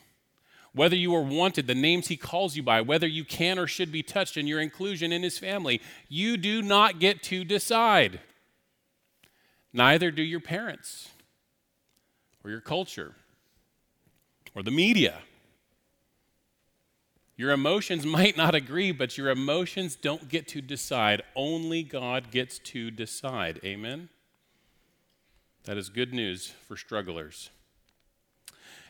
Whether 0.73 0.97
you 0.97 1.15
are 1.15 1.23
wanted, 1.23 1.67
the 1.67 1.75
names 1.75 2.07
he 2.09 2.17
calls 2.17 2.57
you 2.57 2.63
by, 2.63 2.81
whether 2.81 3.09
you 3.09 3.25
can 3.25 3.59
or 3.59 3.67
should 3.67 3.91
be 3.91 4.05
touched 4.05 4.37
in 4.37 4.47
your 4.47 4.61
inclusion 4.61 5.13
in 5.13 5.23
his 5.23 5.37
family, 5.37 5.83
you 6.09 6.37
do 6.37 6.63
not 6.63 7.01
get 7.01 7.23
to 7.25 7.45
decide. 7.45 8.21
Neither 9.73 10.11
do 10.11 10.23
your 10.23 10.41
parents, 10.41 11.11
or 12.45 12.51
your 12.51 12.61
culture, 12.61 13.17
or 14.55 14.63
the 14.63 14.71
media. 14.71 15.19
Your 17.37 17.53
emotions 17.53 18.05
might 18.19 18.37
not 18.37 18.55
agree, 18.55 18.93
but 18.93 19.17
your 19.17 19.31
emotions 19.31 19.97
don't 19.97 20.29
get 20.29 20.47
to 20.49 20.61
decide. 20.61 21.23
Only 21.35 21.83
God 21.83 22.31
gets 22.31 22.59
to 22.59 22.91
decide. 22.91 23.61
Amen? 23.65 24.09
That 25.65 25.79
is 25.79 25.89
good 25.89 26.13
news 26.13 26.53
for 26.67 26.77
strugglers. 26.77 27.51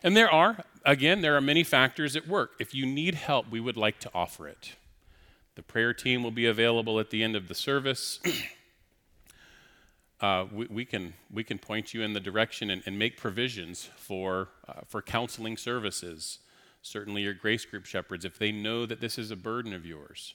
And 0.02 0.16
there 0.16 0.30
are, 0.30 0.64
again, 0.84 1.20
there 1.20 1.36
are 1.36 1.40
many 1.40 1.62
factors 1.62 2.16
at 2.16 2.26
work. 2.26 2.52
If 2.58 2.74
you 2.74 2.86
need 2.86 3.14
help, 3.14 3.50
we 3.50 3.60
would 3.60 3.76
like 3.76 3.98
to 4.00 4.10
offer 4.14 4.48
it. 4.48 4.74
The 5.56 5.62
prayer 5.62 5.92
team 5.92 6.22
will 6.22 6.30
be 6.30 6.46
available 6.46 6.98
at 6.98 7.10
the 7.10 7.22
end 7.22 7.36
of 7.36 7.48
the 7.48 7.54
service. 7.54 8.18
uh, 10.20 10.46
we, 10.52 10.66
we, 10.66 10.84
can, 10.84 11.14
we 11.32 11.42
can 11.42 11.58
point 11.58 11.94
you 11.94 12.02
in 12.02 12.12
the 12.12 12.20
direction 12.20 12.70
and, 12.70 12.82
and 12.84 12.98
make 12.98 13.16
provisions 13.16 13.88
for, 13.96 14.48
uh, 14.68 14.80
for 14.86 15.00
counseling 15.00 15.56
services. 15.56 16.40
Certainly, 16.82 17.22
your 17.22 17.34
grace 17.34 17.64
group 17.64 17.86
shepherds, 17.86 18.24
if 18.24 18.38
they 18.38 18.52
know 18.52 18.86
that 18.86 19.00
this 19.00 19.18
is 19.18 19.30
a 19.30 19.36
burden 19.36 19.72
of 19.72 19.86
yours, 19.86 20.34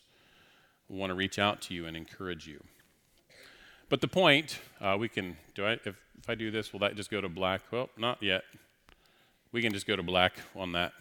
want 0.90 1.10
to 1.10 1.16
reach 1.16 1.40
out 1.40 1.62
to 1.62 1.74
you 1.74 1.86
and 1.86 1.96
encourage 1.96 2.48
you. 2.48 2.64
But 3.90 4.02
the 4.02 4.08
point, 4.08 4.60
uh, 4.82 4.98
we 5.00 5.08
can, 5.08 5.38
do 5.54 5.66
I, 5.66 5.74
if, 5.74 5.88
if 6.18 6.30
I 6.30 6.36
do 6.36 6.50
this, 6.50 6.74
will 6.74 6.80
that 6.80 6.96
just 6.96 7.12
go 7.12 7.22
to 7.22 7.30
black? 7.30 7.62
Well, 7.72 7.90
not 7.98 8.22
yet. 8.22 8.44
We 9.52 9.62
can 9.62 9.72
just 9.72 9.88
go 9.88 9.96
to 9.96 10.04
black 10.04 10.34
on 10.56 10.72
that. 10.74 10.94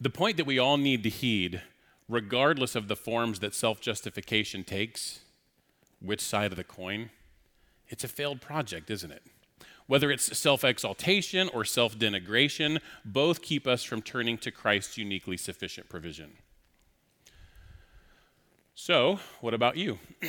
The 0.00 0.10
point 0.10 0.38
that 0.38 0.46
we 0.46 0.58
all 0.58 0.76
need 0.76 1.02
to 1.04 1.08
heed, 1.08 1.62
regardless 2.08 2.74
of 2.74 2.88
the 2.88 2.96
forms 2.96 3.40
that 3.40 3.54
self 3.54 3.80
justification 3.80 4.64
takes, 4.64 5.20
which 6.04 6.20
side 6.20 6.52
of 6.52 6.56
the 6.56 6.64
coin, 6.64 7.10
it's 7.88 8.04
a 8.04 8.08
failed 8.08 8.40
project, 8.40 8.90
isn't 8.90 9.10
it? 9.10 9.22
Whether 9.86 10.10
it's 10.10 10.36
self 10.36 10.64
exaltation 10.64 11.50
or 11.52 11.64
self 11.64 11.98
denigration, 11.98 12.80
both 13.04 13.42
keep 13.42 13.66
us 13.66 13.82
from 13.82 14.02
turning 14.02 14.38
to 14.38 14.50
Christ's 14.50 14.96
uniquely 14.96 15.36
sufficient 15.36 15.88
provision. 15.88 16.32
So, 18.74 19.20
what 19.40 19.54
about 19.54 19.76
you? 19.76 19.98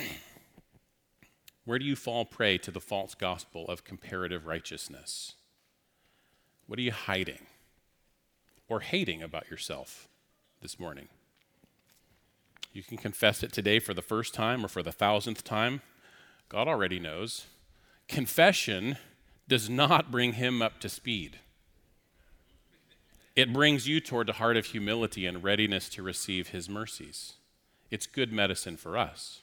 Where 1.64 1.78
do 1.78 1.84
you 1.84 1.96
fall 1.96 2.24
prey 2.24 2.58
to 2.58 2.70
the 2.70 2.80
false 2.80 3.14
gospel 3.14 3.66
of 3.66 3.82
comparative 3.82 4.46
righteousness? 4.46 5.34
What 6.66 6.78
are 6.78 6.82
you 6.82 6.92
hiding 6.92 7.46
or 8.68 8.80
hating 8.80 9.22
about 9.22 9.50
yourself 9.50 10.08
this 10.60 10.78
morning? 10.78 11.08
You 12.76 12.82
can 12.82 12.98
confess 12.98 13.42
it 13.42 13.54
today 13.54 13.78
for 13.78 13.94
the 13.94 14.02
first 14.02 14.34
time 14.34 14.62
or 14.62 14.68
for 14.68 14.82
the 14.82 14.92
thousandth 14.92 15.44
time. 15.44 15.80
God 16.50 16.68
already 16.68 16.98
knows. 16.98 17.46
Confession 18.06 18.98
does 19.48 19.70
not 19.70 20.10
bring 20.10 20.34
him 20.34 20.60
up 20.60 20.78
to 20.80 20.90
speed. 20.90 21.38
It 23.34 23.50
brings 23.50 23.88
you 23.88 23.98
toward 23.98 24.28
a 24.28 24.34
heart 24.34 24.58
of 24.58 24.66
humility 24.66 25.24
and 25.24 25.42
readiness 25.42 25.88
to 25.88 26.02
receive 26.02 26.48
his 26.48 26.68
mercies. 26.68 27.36
It's 27.90 28.06
good 28.06 28.30
medicine 28.30 28.76
for 28.76 28.98
us. 28.98 29.40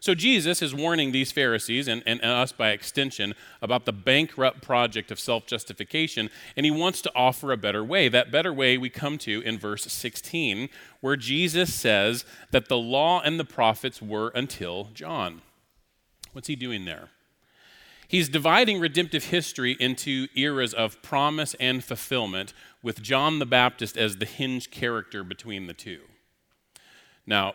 So 0.00 0.14
Jesus 0.14 0.62
is 0.62 0.74
warning 0.74 1.12
these 1.12 1.32
Pharisees 1.32 1.88
and, 1.88 2.02
and 2.06 2.20
us 2.22 2.52
by 2.52 2.70
extension 2.70 3.34
about 3.62 3.84
the 3.84 3.92
bankrupt 3.92 4.62
project 4.62 5.10
of 5.10 5.18
self 5.18 5.46
justification, 5.46 6.30
and 6.56 6.64
he 6.66 6.70
wants 6.70 7.00
to 7.02 7.12
offer 7.14 7.52
a 7.52 7.56
better 7.56 7.84
way. 7.84 8.08
That 8.08 8.30
better 8.30 8.52
way 8.52 8.78
we 8.78 8.90
come 8.90 9.18
to 9.18 9.40
in 9.42 9.58
verse 9.58 9.84
16, 9.84 10.68
where 11.00 11.16
Jesus 11.16 11.74
says 11.74 12.24
that 12.50 12.68
the 12.68 12.78
law 12.78 13.20
and 13.20 13.38
the 13.38 13.44
prophets 13.44 14.00
were 14.02 14.32
until 14.34 14.90
John. 14.94 15.42
What's 16.32 16.48
he 16.48 16.56
doing 16.56 16.84
there? 16.84 17.08
He's 18.08 18.28
dividing 18.28 18.78
redemptive 18.78 19.24
history 19.24 19.76
into 19.80 20.28
eras 20.36 20.72
of 20.72 21.02
promise 21.02 21.54
and 21.58 21.82
fulfillment, 21.82 22.52
with 22.82 23.02
John 23.02 23.40
the 23.40 23.46
Baptist 23.46 23.96
as 23.96 24.16
the 24.16 24.26
hinge 24.26 24.70
character 24.70 25.24
between 25.24 25.66
the 25.66 25.74
two. 25.74 26.02
Now, 27.26 27.54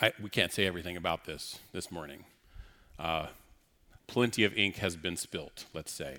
I, 0.00 0.12
we 0.20 0.28
can't 0.28 0.52
say 0.52 0.66
everything 0.66 0.96
about 0.96 1.24
this 1.24 1.60
this 1.72 1.90
morning. 1.92 2.24
Uh, 2.98 3.26
plenty 4.06 4.44
of 4.44 4.56
ink 4.56 4.76
has 4.76 4.96
been 4.96 5.16
spilt, 5.16 5.66
let's 5.72 5.92
say. 5.92 6.16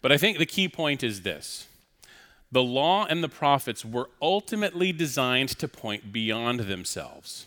But 0.00 0.12
I 0.12 0.16
think 0.16 0.38
the 0.38 0.46
key 0.46 0.68
point 0.68 1.02
is 1.02 1.22
this 1.22 1.66
the 2.52 2.62
law 2.62 3.04
and 3.04 3.22
the 3.22 3.28
prophets 3.28 3.84
were 3.84 4.08
ultimately 4.22 4.92
designed 4.92 5.50
to 5.58 5.68
point 5.68 6.12
beyond 6.12 6.60
themselves, 6.60 7.46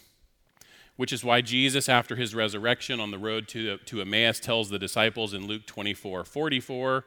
which 0.97 1.13
is 1.13 1.23
why 1.23 1.41
Jesus, 1.41 1.87
after 1.87 2.17
his 2.17 2.35
resurrection 2.35 2.99
on 2.99 3.11
the 3.11 3.17
road 3.17 3.47
to, 3.49 3.77
to 3.77 4.01
Emmaus, 4.01 4.39
tells 4.39 4.69
the 4.69 4.77
disciples 4.77 5.33
in 5.33 5.47
Luke 5.47 5.65
24 5.65 6.25
44, 6.25 7.05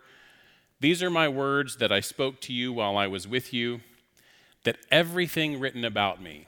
These 0.81 1.03
are 1.03 1.11
my 1.11 1.29
words 1.29 1.77
that 1.77 1.93
I 1.93 2.01
spoke 2.01 2.41
to 2.43 2.55
you 2.55 2.73
while 2.73 2.97
I 2.97 3.07
was 3.07 3.29
with 3.29 3.53
you, 3.53 3.83
that 4.65 4.79
everything 4.91 5.61
written 5.61 5.85
about 5.85 6.23
me 6.23 6.47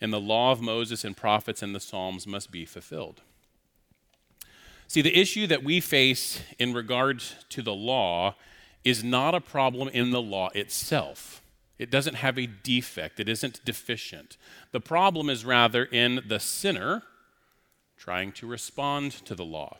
and 0.00 0.12
the 0.12 0.20
law 0.20 0.52
of 0.52 0.60
Moses 0.60 1.04
and 1.04 1.16
prophets 1.16 1.62
and 1.62 1.74
the 1.74 1.80
Psalms 1.80 2.26
must 2.26 2.50
be 2.50 2.64
fulfilled. 2.64 3.22
See, 4.86 5.02
the 5.02 5.18
issue 5.18 5.46
that 5.46 5.62
we 5.62 5.80
face 5.80 6.42
in 6.58 6.72
regard 6.72 7.22
to 7.50 7.62
the 7.62 7.74
law 7.74 8.36
is 8.84 9.04
not 9.04 9.34
a 9.34 9.40
problem 9.40 9.88
in 9.88 10.12
the 10.12 10.22
law 10.22 10.48
itself. 10.54 11.42
It 11.78 11.90
doesn't 11.90 12.14
have 12.14 12.38
a 12.38 12.46
defect, 12.46 13.20
it 13.20 13.28
isn't 13.28 13.64
deficient. 13.64 14.36
The 14.72 14.80
problem 14.80 15.28
is 15.28 15.44
rather 15.44 15.84
in 15.84 16.22
the 16.26 16.40
sinner 16.40 17.02
trying 17.96 18.32
to 18.32 18.46
respond 18.46 19.12
to 19.26 19.34
the 19.34 19.44
law. 19.44 19.76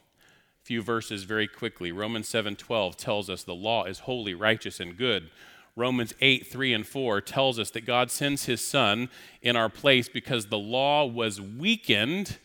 A 0.63 0.65
few 0.65 0.83
verses 0.83 1.25
very 1.25 1.49
quickly. 1.49 1.91
Romans 1.91 2.29
7:12 2.29 2.97
tells 2.97 3.31
us 3.31 3.43
the 3.43 3.55
law 3.55 3.85
is 3.85 4.01
holy, 4.01 4.35
righteous 4.35 4.81
and 4.81 4.97
good. 4.97 5.31
Romans 5.79 6.13
8, 6.21 6.45
3 6.49 6.75
and 6.75 6.87
4 6.87 7.21
tells 7.21 7.57
us 7.57 7.71
that 7.71 7.87
God 7.87 8.11
sends 8.11 8.47
his 8.47 8.67
son 8.67 9.09
in 9.41 9.55
our 9.55 9.69
place 9.69 10.09
because 10.09 10.47
the 10.47 10.59
law 10.59 11.07
was 11.07 11.41
weakened 11.41 12.39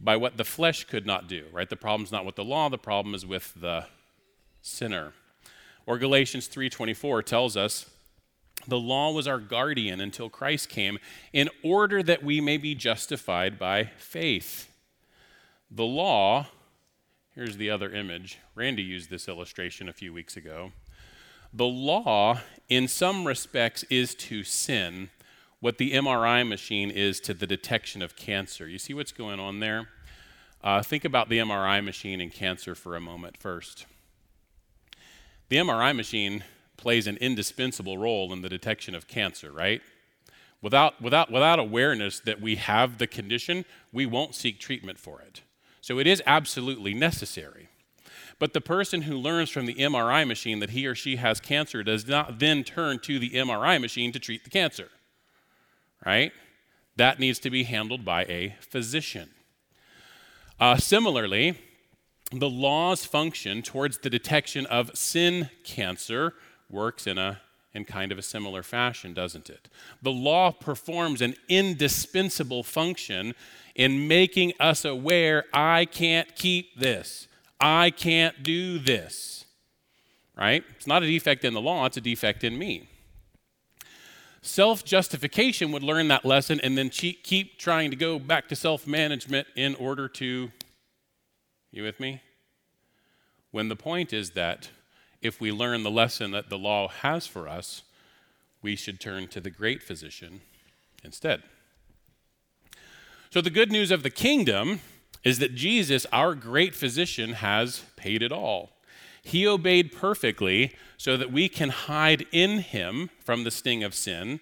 by 0.00 0.16
what 0.16 0.36
the 0.36 0.44
flesh 0.44 0.82
could 0.82 1.06
not 1.06 1.28
do, 1.28 1.44
right? 1.52 1.70
The 1.70 1.76
problem's 1.76 2.10
not 2.10 2.26
with 2.26 2.34
the 2.34 2.44
law, 2.44 2.68
the 2.68 2.76
problem 2.76 3.14
is 3.14 3.24
with 3.24 3.54
the 3.54 3.86
sinner. 4.62 5.12
Or 5.86 5.96
Galatians 5.96 6.48
3:24 6.48 7.22
tells 7.22 7.56
us 7.56 7.88
the 8.66 8.80
law 8.80 9.12
was 9.12 9.28
our 9.28 9.38
guardian 9.38 10.00
until 10.00 10.28
Christ 10.28 10.68
came 10.68 10.98
in 11.32 11.48
order 11.62 12.02
that 12.02 12.24
we 12.24 12.40
may 12.40 12.56
be 12.56 12.74
justified 12.74 13.60
by 13.60 13.84
faith. 13.96 14.72
The 15.70 15.84
law, 15.84 16.48
here's 17.32 17.58
the 17.58 17.70
other 17.70 17.90
image. 17.90 18.38
Randy 18.56 18.82
used 18.82 19.08
this 19.08 19.28
illustration 19.28 19.88
a 19.88 19.92
few 19.92 20.12
weeks 20.12 20.36
ago. 20.36 20.72
The 21.56 21.64
law, 21.64 22.40
in 22.68 22.88
some 22.88 23.24
respects, 23.24 23.84
is 23.84 24.16
to 24.16 24.42
sin 24.42 25.10
what 25.60 25.78
the 25.78 25.92
MRI 25.92 26.46
machine 26.46 26.90
is 26.90 27.20
to 27.20 27.32
the 27.32 27.46
detection 27.46 28.02
of 28.02 28.16
cancer. 28.16 28.68
You 28.68 28.78
see 28.78 28.92
what's 28.92 29.12
going 29.12 29.38
on 29.38 29.60
there? 29.60 29.88
Uh, 30.64 30.82
think 30.82 31.04
about 31.04 31.28
the 31.28 31.38
MRI 31.38 31.82
machine 31.84 32.20
and 32.20 32.32
cancer 32.32 32.74
for 32.74 32.96
a 32.96 33.00
moment 33.00 33.36
first. 33.36 33.86
The 35.48 35.56
MRI 35.58 35.94
machine 35.94 36.42
plays 36.76 37.06
an 37.06 37.18
indispensable 37.18 37.98
role 37.98 38.32
in 38.32 38.42
the 38.42 38.48
detection 38.48 38.96
of 38.96 39.06
cancer, 39.06 39.52
right? 39.52 39.80
Without, 40.60 41.00
without, 41.00 41.30
without 41.30 41.60
awareness 41.60 42.18
that 42.18 42.40
we 42.40 42.56
have 42.56 42.98
the 42.98 43.06
condition, 43.06 43.64
we 43.92 44.06
won't 44.06 44.34
seek 44.34 44.58
treatment 44.58 44.98
for 44.98 45.20
it. 45.20 45.42
So 45.80 46.00
it 46.00 46.08
is 46.08 46.20
absolutely 46.26 46.94
necessary. 46.94 47.68
But 48.38 48.52
the 48.52 48.60
person 48.60 49.02
who 49.02 49.16
learns 49.16 49.50
from 49.50 49.66
the 49.66 49.74
MRI 49.74 50.26
machine 50.26 50.60
that 50.60 50.70
he 50.70 50.86
or 50.86 50.94
she 50.94 51.16
has 51.16 51.40
cancer 51.40 51.82
does 51.82 52.06
not 52.06 52.38
then 52.38 52.64
turn 52.64 52.98
to 53.00 53.18
the 53.18 53.30
MRI 53.30 53.80
machine 53.80 54.12
to 54.12 54.18
treat 54.18 54.44
the 54.44 54.50
cancer. 54.50 54.88
Right? 56.04 56.32
That 56.96 57.18
needs 57.18 57.38
to 57.40 57.50
be 57.50 57.64
handled 57.64 58.04
by 58.04 58.24
a 58.24 58.56
physician. 58.60 59.30
Uh, 60.60 60.76
similarly, 60.76 61.58
the 62.30 62.50
law's 62.50 63.04
function 63.04 63.62
towards 63.62 63.98
the 63.98 64.10
detection 64.10 64.66
of 64.66 64.96
sin 64.96 65.50
cancer 65.62 66.34
works 66.70 67.06
in 67.06 67.18
a 67.18 67.40
in 67.74 67.84
kind 67.84 68.12
of 68.12 68.18
a 68.18 68.22
similar 68.22 68.62
fashion, 68.62 69.12
doesn't 69.12 69.50
it? 69.50 69.68
The 70.00 70.12
law 70.12 70.52
performs 70.52 71.20
an 71.20 71.34
indispensable 71.48 72.62
function 72.62 73.34
in 73.74 74.06
making 74.06 74.52
us 74.60 74.84
aware 74.84 75.44
I 75.52 75.84
can't 75.84 76.36
keep 76.36 76.78
this. 76.78 77.26
I 77.64 77.88
can't 77.88 78.42
do 78.42 78.78
this. 78.78 79.46
Right? 80.36 80.62
It's 80.76 80.86
not 80.86 81.02
a 81.02 81.06
defect 81.06 81.46
in 81.46 81.54
the 81.54 81.62
law, 81.62 81.86
it's 81.86 81.96
a 81.96 82.00
defect 82.02 82.44
in 82.44 82.58
me. 82.58 82.90
Self 84.42 84.84
justification 84.84 85.72
would 85.72 85.82
learn 85.82 86.08
that 86.08 86.26
lesson 86.26 86.60
and 86.60 86.76
then 86.76 86.90
keep 86.90 87.58
trying 87.58 87.90
to 87.90 87.96
go 87.96 88.18
back 88.18 88.48
to 88.48 88.56
self 88.56 88.86
management 88.86 89.46
in 89.56 89.74
order 89.76 90.08
to. 90.08 90.50
You 91.70 91.82
with 91.82 91.98
me? 91.98 92.20
When 93.50 93.68
the 93.68 93.76
point 93.76 94.12
is 94.12 94.32
that 94.32 94.68
if 95.22 95.40
we 95.40 95.50
learn 95.50 95.84
the 95.84 95.90
lesson 95.90 96.32
that 96.32 96.50
the 96.50 96.58
law 96.58 96.88
has 96.88 97.26
for 97.26 97.48
us, 97.48 97.82
we 98.60 98.76
should 98.76 99.00
turn 99.00 99.26
to 99.28 99.40
the 99.40 99.50
great 99.50 99.82
physician 99.82 100.42
instead. 101.02 101.42
So, 103.30 103.40
the 103.40 103.50
good 103.50 103.72
news 103.72 103.90
of 103.90 104.02
the 104.02 104.10
kingdom 104.10 104.80
is 105.24 105.38
that 105.38 105.54
Jesus, 105.54 106.06
our 106.12 106.34
great 106.34 106.74
physician, 106.74 107.34
has 107.34 107.82
paid 107.96 108.22
it 108.22 108.30
all. 108.30 108.70
He 109.22 109.46
obeyed 109.46 109.90
perfectly 109.90 110.76
so 110.98 111.16
that 111.16 111.32
we 111.32 111.48
can 111.48 111.70
hide 111.70 112.26
in 112.30 112.58
him 112.58 113.10
from 113.24 113.42
the 113.42 113.50
sting 113.50 113.82
of 113.82 113.94
sin 113.94 114.40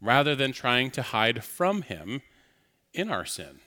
rather 0.00 0.34
than 0.34 0.52
trying 0.52 0.90
to 0.92 1.02
hide 1.02 1.44
from 1.44 1.82
him 1.82 2.22
in 2.94 3.10
our 3.10 3.26
sin. 3.26 3.60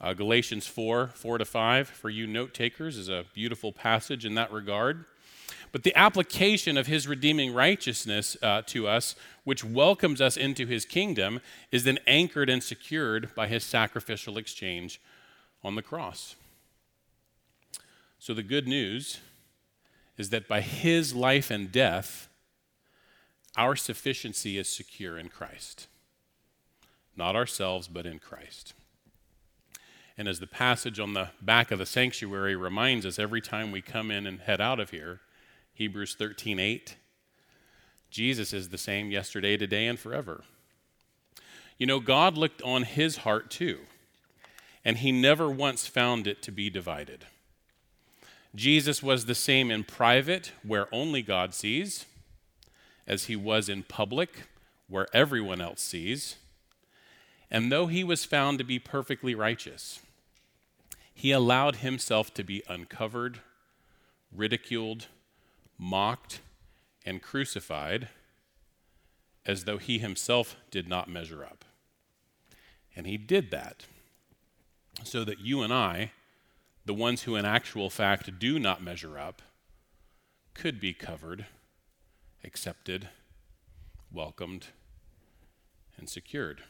Uh, 0.00 0.14
Galatians 0.14 0.66
4 0.66 1.08
4 1.08 1.38
to 1.38 1.44
5, 1.44 1.88
for 1.88 2.08
you 2.08 2.26
note 2.26 2.54
takers, 2.54 2.96
is 2.96 3.08
a 3.08 3.26
beautiful 3.34 3.72
passage 3.72 4.24
in 4.24 4.34
that 4.36 4.52
regard. 4.52 5.04
But 5.72 5.84
the 5.84 5.96
application 5.96 6.76
of 6.76 6.88
his 6.88 7.06
redeeming 7.06 7.54
righteousness 7.54 8.36
uh, 8.42 8.62
to 8.66 8.88
us, 8.88 9.14
which 9.44 9.64
welcomes 9.64 10.20
us 10.20 10.36
into 10.36 10.66
his 10.66 10.84
kingdom, 10.84 11.40
is 11.70 11.84
then 11.84 11.98
anchored 12.06 12.50
and 12.50 12.62
secured 12.62 13.34
by 13.34 13.46
his 13.46 13.62
sacrificial 13.62 14.36
exchange 14.36 15.00
on 15.62 15.76
the 15.76 15.82
cross. 15.82 16.34
So 18.18 18.34
the 18.34 18.42
good 18.42 18.66
news 18.66 19.20
is 20.18 20.30
that 20.30 20.48
by 20.48 20.60
his 20.60 21.14
life 21.14 21.50
and 21.50 21.70
death, 21.70 22.28
our 23.56 23.76
sufficiency 23.76 24.58
is 24.58 24.68
secure 24.68 25.18
in 25.18 25.28
Christ. 25.28 25.86
not 27.16 27.36
ourselves, 27.36 27.86
but 27.86 28.06
in 28.06 28.18
Christ. 28.18 28.72
And 30.16 30.26
as 30.26 30.40
the 30.40 30.46
passage 30.46 30.98
on 30.98 31.14
the 31.14 31.28
back 31.40 31.70
of 31.70 31.78
the 31.78 31.86
sanctuary 31.86 32.56
reminds 32.56 33.06
us 33.06 33.18
every 33.18 33.40
time 33.40 33.70
we 33.70 33.82
come 33.82 34.10
in 34.10 34.26
and 34.26 34.40
head 34.40 34.60
out 34.60 34.80
of 34.80 34.90
here, 34.90 35.20
Hebrews 35.80 36.14
13 36.14 36.58
8, 36.58 36.96
Jesus 38.10 38.52
is 38.52 38.68
the 38.68 38.76
same 38.76 39.10
yesterday, 39.10 39.56
today, 39.56 39.86
and 39.86 39.98
forever. 39.98 40.44
You 41.78 41.86
know, 41.86 42.00
God 42.00 42.36
looked 42.36 42.60
on 42.60 42.82
his 42.82 43.16
heart 43.16 43.50
too, 43.50 43.78
and 44.84 44.98
he 44.98 45.10
never 45.10 45.50
once 45.50 45.86
found 45.86 46.26
it 46.26 46.42
to 46.42 46.52
be 46.52 46.68
divided. 46.68 47.24
Jesus 48.54 49.02
was 49.02 49.24
the 49.24 49.34
same 49.34 49.70
in 49.70 49.84
private, 49.84 50.52
where 50.62 50.94
only 50.94 51.22
God 51.22 51.54
sees, 51.54 52.04
as 53.06 53.24
he 53.24 53.34
was 53.34 53.70
in 53.70 53.82
public, 53.82 54.42
where 54.86 55.08
everyone 55.14 55.62
else 55.62 55.80
sees. 55.80 56.36
And 57.50 57.72
though 57.72 57.86
he 57.86 58.04
was 58.04 58.26
found 58.26 58.58
to 58.58 58.64
be 58.64 58.78
perfectly 58.78 59.34
righteous, 59.34 60.00
he 61.14 61.32
allowed 61.32 61.76
himself 61.76 62.34
to 62.34 62.44
be 62.44 62.62
uncovered, 62.68 63.38
ridiculed, 64.30 65.06
mocked, 65.80 66.40
and 67.06 67.22
crucified 67.22 68.08
as 69.46 69.64
though 69.64 69.78
he 69.78 69.98
himself 69.98 70.56
did 70.70 70.86
not 70.86 71.08
measure 71.08 71.42
up. 71.42 71.64
And 72.94 73.06
he 73.06 73.16
did 73.16 73.50
that 73.50 73.86
so 75.02 75.24
that 75.24 75.40
you 75.40 75.62
and 75.62 75.72
I, 75.72 76.12
the 76.84 76.92
ones 76.92 77.22
who 77.22 77.34
in 77.34 77.46
actual 77.46 77.88
fact 77.88 78.38
do 78.38 78.58
not 78.58 78.82
measure 78.82 79.18
up, 79.18 79.40
could 80.52 80.78
be 80.78 80.92
covered, 80.92 81.46
accepted, 82.44 83.08
welcomed, 84.12 84.66
and 85.96 86.08
secured. 86.08 86.62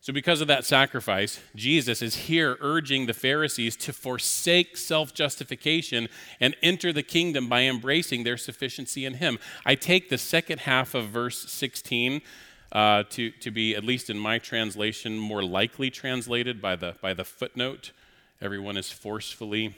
So, 0.00 0.12
because 0.12 0.40
of 0.40 0.46
that 0.46 0.64
sacrifice, 0.64 1.40
Jesus 1.56 2.02
is 2.02 2.14
here 2.14 2.56
urging 2.60 3.06
the 3.06 3.14
Pharisees 3.14 3.76
to 3.78 3.92
forsake 3.92 4.76
self 4.76 5.12
justification 5.12 6.08
and 6.40 6.56
enter 6.62 6.92
the 6.92 7.02
kingdom 7.02 7.48
by 7.48 7.62
embracing 7.62 8.22
their 8.22 8.36
sufficiency 8.36 9.04
in 9.04 9.14
Him. 9.14 9.38
I 9.66 9.74
take 9.74 10.08
the 10.08 10.18
second 10.18 10.60
half 10.60 10.94
of 10.94 11.08
verse 11.08 11.50
16 11.50 12.22
uh, 12.70 13.04
to, 13.10 13.30
to 13.32 13.50
be, 13.50 13.74
at 13.74 13.82
least 13.82 14.08
in 14.08 14.18
my 14.18 14.38
translation, 14.38 15.18
more 15.18 15.42
likely 15.42 15.90
translated 15.90 16.62
by 16.62 16.76
the, 16.76 16.94
by 17.02 17.12
the 17.12 17.24
footnote. 17.24 17.90
Everyone 18.40 18.76
is 18.76 18.92
forcefully 18.92 19.74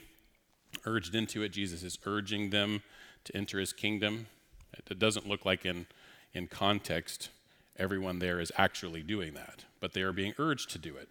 urged 0.85 1.15
into 1.15 1.41
it. 1.41 1.49
Jesus 1.49 1.81
is 1.81 1.97
urging 2.05 2.51
them 2.51 2.83
to 3.23 3.35
enter 3.35 3.59
His 3.59 3.73
kingdom. 3.73 4.27
It 4.87 4.99
doesn't 4.99 5.27
look 5.27 5.45
like 5.45 5.65
in, 5.65 5.87
in 6.31 6.47
context 6.47 7.29
everyone 7.77 8.19
there 8.19 8.39
is 8.39 8.51
actually 8.57 9.01
doing 9.01 9.33
that 9.33 9.65
but 9.81 9.91
they 9.93 10.03
are 10.03 10.13
being 10.13 10.33
urged 10.37 10.69
to 10.69 10.77
do 10.77 10.95
it. 10.95 11.09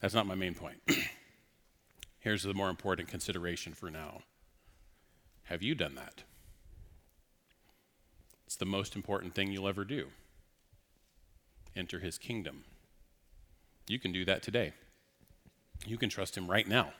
That's 0.00 0.14
not 0.14 0.26
my 0.26 0.34
main 0.34 0.54
point. 0.54 0.80
Here's 2.18 2.42
the 2.42 2.54
more 2.54 2.70
important 2.70 3.08
consideration 3.08 3.74
for 3.74 3.90
now 3.90 4.22
Have 5.44 5.62
you 5.62 5.76
done 5.76 5.94
that? 5.94 6.24
It's 8.46 8.56
the 8.56 8.66
most 8.66 8.96
important 8.96 9.34
thing 9.34 9.52
you'll 9.52 9.68
ever 9.68 9.84
do. 9.84 10.08
Enter 11.76 12.00
his 12.00 12.18
kingdom. 12.18 12.64
You 13.86 13.98
can 13.98 14.10
do 14.10 14.24
that 14.24 14.42
today. 14.42 14.72
You 15.86 15.98
can 15.98 16.08
trust 16.08 16.36
him 16.36 16.50
right 16.50 16.66
now. 16.66 16.92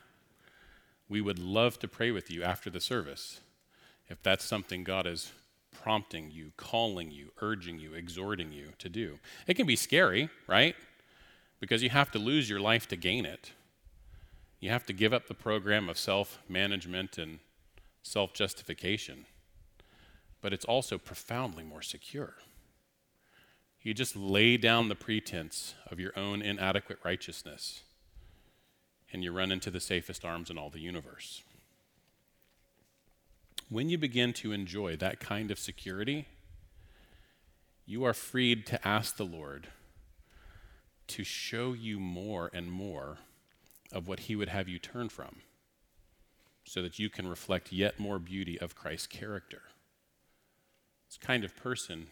We 1.09 1.21
would 1.21 1.39
love 1.39 1.79
to 1.79 1.87
pray 1.87 2.11
with 2.11 2.29
you 2.29 2.43
after 2.43 2.69
the 2.69 2.79
service 2.79 3.41
if 4.07 4.21
that's 4.21 4.45
something 4.45 4.83
God 4.83 5.07
is 5.07 5.31
prompting 5.81 6.31
you, 6.31 6.51
calling 6.57 7.11
you, 7.11 7.31
urging 7.41 7.79
you, 7.79 7.93
exhorting 7.93 8.51
you 8.51 8.69
to 8.79 8.89
do. 8.89 9.19
It 9.47 9.55
can 9.55 9.65
be 9.65 9.75
scary, 9.75 10.29
right? 10.47 10.75
because 11.59 11.83
you 11.83 11.89
have 11.89 12.11
to 12.11 12.19
lose 12.19 12.49
your 12.49 12.59
life 12.59 12.87
to 12.87 12.95
gain 12.95 13.25
it. 13.25 13.51
You 14.59 14.69
have 14.69 14.85
to 14.87 14.93
give 14.93 15.13
up 15.13 15.27
the 15.27 15.33
program 15.33 15.89
of 15.89 15.97
self 15.97 16.39
management 16.47 17.17
and 17.17 17.39
self 18.01 18.33
justification. 18.33 19.25
But 20.41 20.53
it's 20.53 20.65
also 20.65 20.97
profoundly 20.97 21.63
more 21.63 21.81
secure. 21.81 22.35
You 23.81 23.93
just 23.93 24.15
lay 24.15 24.57
down 24.57 24.89
the 24.89 24.95
pretense 24.95 25.75
of 25.89 25.99
your 25.99 26.17
own 26.17 26.41
inadequate 26.41 26.99
righteousness, 27.03 27.81
and 29.11 29.23
you 29.23 29.31
run 29.31 29.51
into 29.51 29.71
the 29.71 29.79
safest 29.79 30.25
arms 30.25 30.49
in 30.49 30.57
all 30.57 30.69
the 30.69 30.79
universe. 30.79 31.43
When 33.69 33.87
you 33.87 33.99
begin 33.99 34.33
to 34.33 34.51
enjoy 34.51 34.95
that 34.97 35.19
kind 35.19 35.51
of 35.51 35.59
security, 35.59 36.25
you 37.85 38.03
are 38.03 38.15
freed 38.15 38.65
to 38.67 38.87
ask 38.87 39.15
the 39.15 39.25
Lord 39.25 39.67
to 41.07 41.23
show 41.23 41.73
you 41.73 41.99
more 41.99 42.49
and 42.51 42.71
more 42.71 43.19
of 43.91 44.07
what 44.07 44.21
he 44.21 44.35
would 44.35 44.49
have 44.49 44.67
you 44.67 44.79
turn 44.79 45.09
from 45.09 45.37
so 46.63 46.81
that 46.81 46.97
you 46.97 47.09
can 47.11 47.27
reflect 47.27 47.71
yet 47.71 47.99
more 47.99 48.17
beauty 48.17 48.59
of 48.59 48.75
Christ's 48.75 49.07
character. 49.07 49.61
This 51.07 51.17
kind 51.17 51.43
of 51.43 51.55
person 51.55 52.07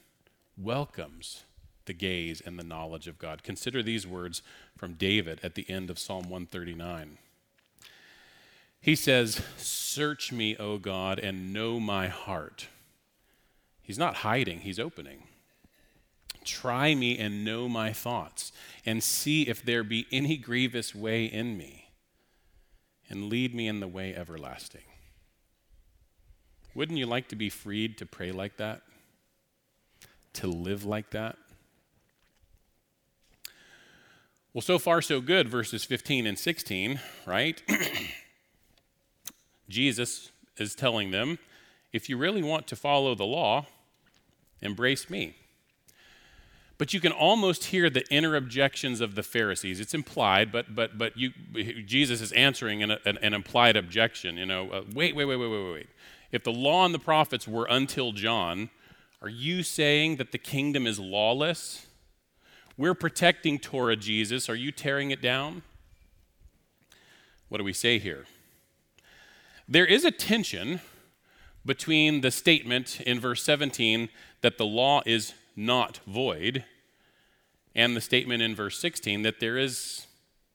welcomes 0.57 1.43
the 1.85 1.93
gaze 1.93 2.39
and 2.39 2.59
the 2.59 2.63
knowledge 2.63 3.07
of 3.07 3.17
God. 3.17 3.41
Consider 3.41 3.81
these 3.81 4.05
words 4.05 4.43
from 4.77 4.93
David 4.93 5.39
at 5.41 5.55
the 5.55 5.67
end 5.69 5.89
of 5.89 5.97
Psalm 5.97 6.23
139. 6.23 7.17
He 8.87 8.95
says, 8.95 9.41
Search 9.57 10.31
me, 10.31 10.55
O 10.55 10.77
God, 10.77 11.19
and 11.19 11.51
know 11.51 11.77
my 11.77 12.07
heart. 12.07 12.67
He's 13.81 13.97
not 13.97 14.15
hiding, 14.15 14.61
he's 14.61 14.79
opening. 14.79 15.23
Try 16.45 16.95
me 16.95 17.17
and 17.17 17.43
know 17.43 17.67
my 17.67 17.91
thoughts, 17.91 18.53
and 18.85 19.03
see 19.03 19.41
if 19.41 19.61
there 19.61 19.83
be 19.83 20.07
any 20.09 20.37
grievous 20.37 20.95
way 20.95 21.25
in 21.25 21.57
me, 21.57 21.89
and 23.09 23.25
lead 23.25 23.53
me 23.53 23.67
in 23.67 23.81
the 23.81 23.89
way 23.89 24.15
everlasting. 24.15 24.85
Wouldn't 26.73 26.97
you 26.97 27.07
like 27.07 27.27
to 27.27 27.35
be 27.35 27.49
freed 27.49 27.97
to 27.97 28.05
pray 28.05 28.31
like 28.31 28.55
that? 28.55 28.83
To 30.35 30.47
live 30.47 30.85
like 30.85 31.09
that? 31.09 31.35
Well, 34.53 34.61
so 34.61 34.79
far, 34.79 35.01
so 35.01 35.19
good, 35.19 35.49
verses 35.49 35.83
15 35.83 36.25
and 36.25 36.39
16, 36.39 37.01
right? 37.25 37.61
Jesus 39.69 40.31
is 40.57 40.75
telling 40.75 41.11
them 41.11 41.39
if 41.93 42.09
you 42.09 42.17
really 42.17 42.43
want 42.43 42.67
to 42.67 42.75
follow 42.75 43.15
the 43.15 43.25
law, 43.25 43.65
embrace 44.61 45.09
me. 45.09 45.35
But 46.77 46.93
you 46.93 46.99
can 46.99 47.11
almost 47.11 47.65
hear 47.65 47.89
the 47.89 48.05
inner 48.11 48.35
objections 48.35 49.01
of 49.01 49.15
the 49.15 49.23
Pharisees. 49.23 49.79
It's 49.79 49.95
implied, 49.95 50.51
but, 50.51 50.75
but, 50.75 50.97
but 50.97 51.17
you, 51.17 51.31
Jesus 51.85 52.21
is 52.21 52.31
answering 52.33 52.83
an, 52.83 52.91
an, 52.91 53.17
an 53.21 53.33
implied 53.33 53.75
objection. 53.75 54.37
You 54.37 54.45
know, 54.45 54.69
uh, 54.69 54.81
wait, 54.93 55.15
wait, 55.15 55.25
wait, 55.25 55.37
wait, 55.37 55.47
wait, 55.49 55.73
wait. 55.73 55.87
If 56.31 56.43
the 56.43 56.51
law 56.51 56.85
and 56.85 56.93
the 56.93 56.99
prophets 56.99 57.47
were 57.47 57.65
until 57.69 58.11
John, 58.11 58.69
are 59.21 59.29
you 59.29 59.63
saying 59.63 60.17
that 60.17 60.31
the 60.31 60.37
kingdom 60.37 60.85
is 60.85 60.99
lawless? 60.99 61.87
We're 62.77 62.93
protecting 62.93 63.57
Torah, 63.57 63.95
Jesus. 63.95 64.47
Are 64.47 64.55
you 64.55 64.71
tearing 64.71 65.09
it 65.09 65.21
down? 65.21 65.63
What 67.49 67.57
do 67.57 67.63
we 67.63 67.73
say 67.73 67.97
here? 67.97 68.25
There 69.67 69.85
is 69.85 70.05
a 70.05 70.11
tension 70.11 70.79
between 71.65 72.21
the 72.21 72.31
statement 72.31 73.01
in 73.01 73.19
verse 73.19 73.43
17 73.43 74.07
that 74.41 74.57
the 74.57 74.65
law 74.65 75.01
is 75.05 75.33
not 75.57 75.99
void, 76.07 76.63
and 77.75 77.95
the 77.95 78.01
statement 78.01 78.41
in 78.41 78.55
verse 78.55 78.79
16 78.79 79.23
that 79.23 79.41
there 79.41 79.57
is 79.57 80.07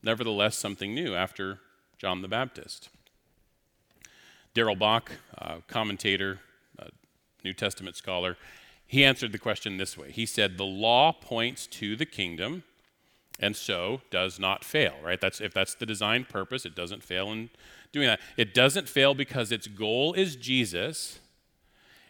nevertheless 0.02 0.56
something 0.56 0.94
new 0.94 1.14
after 1.14 1.58
John 1.98 2.22
the 2.22 2.28
Baptist. 2.28 2.88
Darrell 4.54 4.76
Bock, 4.76 5.12
uh, 5.36 5.58
commentator, 5.68 6.40
uh, 6.78 6.86
New 7.44 7.52
Testament 7.52 7.96
scholar, 7.96 8.38
he 8.86 9.04
answered 9.04 9.32
the 9.32 9.38
question 9.38 9.76
this 9.76 9.96
way. 9.96 10.10
He 10.10 10.24
said, 10.24 10.56
The 10.56 10.64
law 10.64 11.12
points 11.12 11.66
to 11.68 11.96
the 11.96 12.06
kingdom 12.06 12.64
and 13.38 13.56
so 13.56 14.02
does 14.10 14.38
not 14.38 14.64
fail, 14.64 14.94
right? 15.02 15.20
That's, 15.20 15.40
if 15.40 15.52
that's 15.52 15.74
the 15.74 15.86
designed 15.86 16.28
purpose, 16.28 16.64
it 16.64 16.74
doesn't 16.74 17.02
fail 17.02 17.32
in 17.32 17.50
doing 17.92 18.06
that. 18.06 18.20
It 18.36 18.54
doesn't 18.54 18.88
fail 18.88 19.14
because 19.14 19.52
its 19.52 19.66
goal 19.66 20.14
is 20.14 20.36
Jesus 20.36 21.20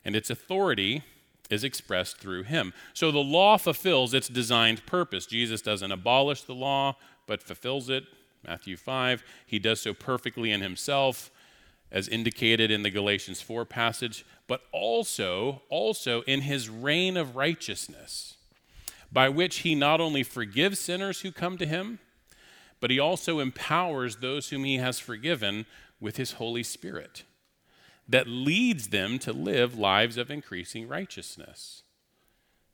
and 0.05 0.17
its 0.17 0.31
authority 0.31 1.03
is 1.51 1.65
expressed 1.65 2.19
through 2.19 2.45
him. 2.45 2.73
So 2.95 3.11
the 3.11 3.19
law 3.19 3.59
fulfills 3.59 4.15
its 4.15 4.29
designed 4.29 4.87
purpose. 4.87 5.27
Jesus 5.27 5.61
doesn't 5.61 5.93
abolish 5.93 6.43
the 6.43 6.55
law, 6.55 6.97
but 7.27 7.43
fulfills 7.43 7.91
it. 7.91 8.05
Matthew 8.47 8.77
5. 8.77 9.23
He 9.47 9.59
does 9.59 9.81
so 9.81 9.95
perfectly 9.95 10.51
in 10.51 10.63
himself, 10.63 11.31
as 11.91 12.09
indicated 12.09 12.71
in 12.71 12.83
the 12.83 12.91
Galatians 12.91 13.41
4 13.43 13.65
passage, 13.65 14.25
but 14.49 14.63
also, 14.73 15.63
also 15.69 16.23
in 16.23 16.41
his 16.43 16.69
reign 16.69 17.17
of 17.17 17.37
righteousness, 17.37 18.37
by 19.13 19.29
which 19.29 19.59
he 19.59 19.75
not 19.75 20.01
only 20.01 20.23
forgives 20.23 20.81
sinners 20.81 21.21
who 21.21 21.31
come 21.31 21.59
to 21.59 21.67
him, 21.67 21.99
but 22.83 22.91
he 22.91 22.99
also 22.99 23.39
empowers 23.39 24.17
those 24.17 24.49
whom 24.49 24.65
he 24.65 24.79
has 24.79 24.99
forgiven 24.99 25.67
with 26.01 26.17
his 26.17 26.33
Holy 26.33 26.65
Spirit 26.65 27.23
that 28.09 28.27
leads 28.27 28.89
them 28.89 29.21
to 29.21 29.33
live 29.33 29.79
lives 29.79 30.17
of 30.17 30.33
increasing 30.33 30.89
righteousness. 30.89 31.85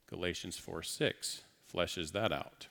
Galatians 0.09 0.57
4 0.57 0.83
6. 0.83 1.43
fleshes 1.71 2.13
that 2.13 2.33
out. 2.33 2.69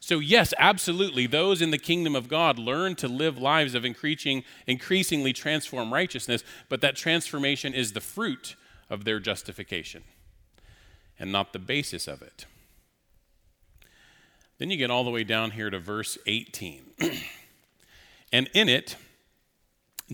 So, 0.00 0.18
yes, 0.18 0.52
absolutely, 0.58 1.28
those 1.28 1.62
in 1.62 1.70
the 1.70 1.78
kingdom 1.78 2.16
of 2.16 2.28
God 2.28 2.58
learn 2.58 2.96
to 2.96 3.06
live 3.06 3.38
lives 3.38 3.76
of 3.76 3.84
increasing, 3.84 4.42
increasingly 4.66 5.32
transformed 5.32 5.92
righteousness, 5.92 6.42
but 6.68 6.80
that 6.80 6.96
transformation 6.96 7.72
is 7.72 7.92
the 7.92 8.00
fruit 8.00 8.56
of 8.90 9.04
their 9.04 9.20
justification 9.20 10.02
and 11.20 11.30
not 11.30 11.52
the 11.52 11.60
basis 11.60 12.08
of 12.08 12.20
it. 12.20 12.46
Then 14.62 14.70
you 14.70 14.76
get 14.76 14.92
all 14.92 15.02
the 15.02 15.10
way 15.10 15.24
down 15.24 15.50
here 15.50 15.70
to 15.70 15.80
verse 15.80 16.16
18. 16.24 16.84
and 18.32 18.48
in 18.54 18.68
it, 18.68 18.94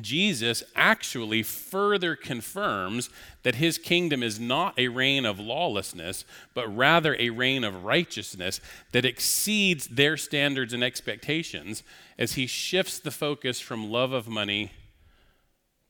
Jesus 0.01 0.63
actually 0.75 1.43
further 1.43 2.17
confirms 2.17 3.11
that 3.43 3.57
his 3.57 3.77
kingdom 3.77 4.23
is 4.23 4.41
not 4.41 4.73
a 4.79 4.89
reign 4.89 5.27
of 5.27 5.39
lawlessness, 5.39 6.25
but 6.55 6.67
rather 6.75 7.15
a 7.19 7.29
reign 7.29 7.63
of 7.63 7.85
righteousness 7.85 8.63
that 8.93 9.05
exceeds 9.05 9.87
their 9.87 10.17
standards 10.17 10.73
and 10.73 10.83
expectations 10.83 11.83
as 12.19 12.33
he 12.33 12.47
shifts 12.47 12.99
the 12.99 13.11
focus 13.11 13.61
from 13.61 13.91
love 13.91 14.13
of 14.13 14.29
money 14.29 14.73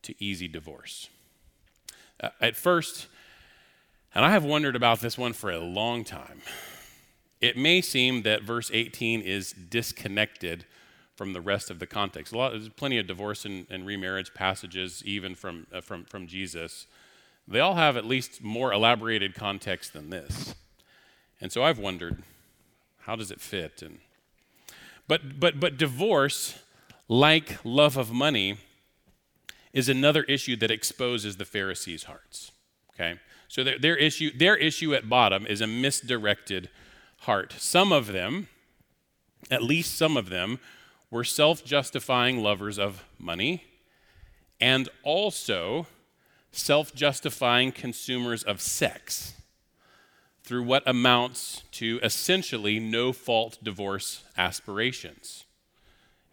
to 0.01 0.13
easy 0.21 0.49
divorce. 0.49 1.07
Uh, 2.19 2.31
at 2.41 2.57
first, 2.57 3.07
and 4.13 4.25
I 4.25 4.31
have 4.31 4.43
wondered 4.43 4.75
about 4.75 4.99
this 4.99 5.17
one 5.17 5.31
for 5.31 5.49
a 5.49 5.59
long 5.59 6.03
time, 6.03 6.41
it 7.41 7.57
may 7.57 7.81
seem 7.81 8.23
that 8.23 8.43
verse 8.43 8.69
18 8.73 9.21
is 9.21 9.53
disconnected 9.53 10.65
from 11.15 11.33
the 11.33 11.41
rest 11.41 11.69
of 11.69 11.79
the 11.79 11.87
context. 11.87 12.33
Lot, 12.33 12.51
there's 12.51 12.69
plenty 12.69 12.97
of 12.97 13.07
divorce 13.07 13.45
and, 13.45 13.65
and 13.69 13.85
remarriage 13.85 14.33
passages, 14.33 15.03
even 15.05 15.35
from, 15.35 15.67
uh, 15.73 15.81
from, 15.81 16.05
from 16.05 16.27
Jesus. 16.27 16.87
They 17.47 17.59
all 17.59 17.75
have 17.75 17.97
at 17.97 18.05
least 18.05 18.41
more 18.41 18.71
elaborated 18.71 19.35
context 19.35 19.93
than 19.93 20.09
this. 20.09 20.55
And 21.41 21.51
so 21.51 21.63
I've 21.63 21.79
wondered, 21.79 22.23
how 22.99 23.15
does 23.15 23.31
it 23.31 23.41
fit? 23.41 23.81
And, 23.81 23.99
but, 25.07 25.39
but, 25.39 25.59
but 25.59 25.77
divorce, 25.77 26.59
like 27.07 27.57
love 27.63 27.97
of 27.97 28.11
money, 28.11 28.57
is 29.73 29.89
another 29.89 30.23
issue 30.23 30.55
that 30.57 30.71
exposes 30.71 31.37
the 31.37 31.45
Pharisees' 31.45 32.03
hearts. 32.03 32.51
Okay? 32.93 33.19
So 33.47 33.63
their, 33.63 33.79
their, 33.79 33.95
issue, 33.95 34.31
their 34.37 34.55
issue 34.55 34.93
at 34.93 35.09
bottom 35.09 35.45
is 35.45 35.61
a 35.61 35.67
misdirected 35.67 36.69
heart. 37.19 37.53
Some 37.57 37.91
of 37.91 38.07
them, 38.07 38.47
at 39.49 39.63
least 39.63 39.97
some 39.97 40.17
of 40.17 40.29
them, 40.29 40.59
were 41.11 41.23
self 41.23 41.63
justifying 41.63 42.41
lovers 42.41 42.77
of 42.77 43.03
money 43.17 43.63
and 44.61 44.89
also 45.03 45.87
self 46.51 46.93
justifying 46.93 47.71
consumers 47.71 48.43
of 48.43 48.61
sex 48.61 49.33
through 50.43 50.63
what 50.63 50.83
amounts 50.87 51.63
to 51.71 51.99
essentially 52.01 52.79
no 52.79 53.13
fault 53.13 53.59
divorce 53.61 54.23
aspirations. 54.37 55.45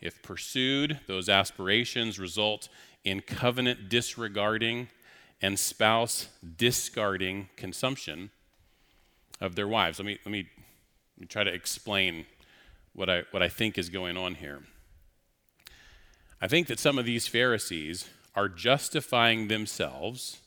If 0.00 0.22
pursued, 0.22 1.00
those 1.06 1.28
aspirations 1.28 2.18
result 2.18 2.68
in 3.04 3.20
covenant 3.20 3.88
disregarding 3.88 4.88
and 5.42 5.58
spouse 5.58 6.28
discarding 6.56 7.48
consumption 7.56 8.30
of 9.40 9.54
their 9.54 9.68
wives. 9.68 9.98
Let 9.98 10.06
me, 10.06 10.18
let 10.24 10.32
me, 10.32 10.48
let 11.16 11.20
me 11.20 11.26
try 11.26 11.44
to 11.44 11.52
explain 11.52 12.26
what 12.92 13.08
I, 13.08 13.22
what 13.30 13.42
I 13.42 13.48
think 13.48 13.78
is 13.78 13.88
going 13.88 14.18
on 14.18 14.34
here. 14.34 14.60
I 16.42 16.48
think 16.48 16.66
that 16.66 16.78
some 16.78 16.98
of 16.98 17.06
these 17.06 17.26
Pharisees 17.26 18.08
are 18.34 18.50
justifying 18.50 19.48
themselves, 19.48 20.40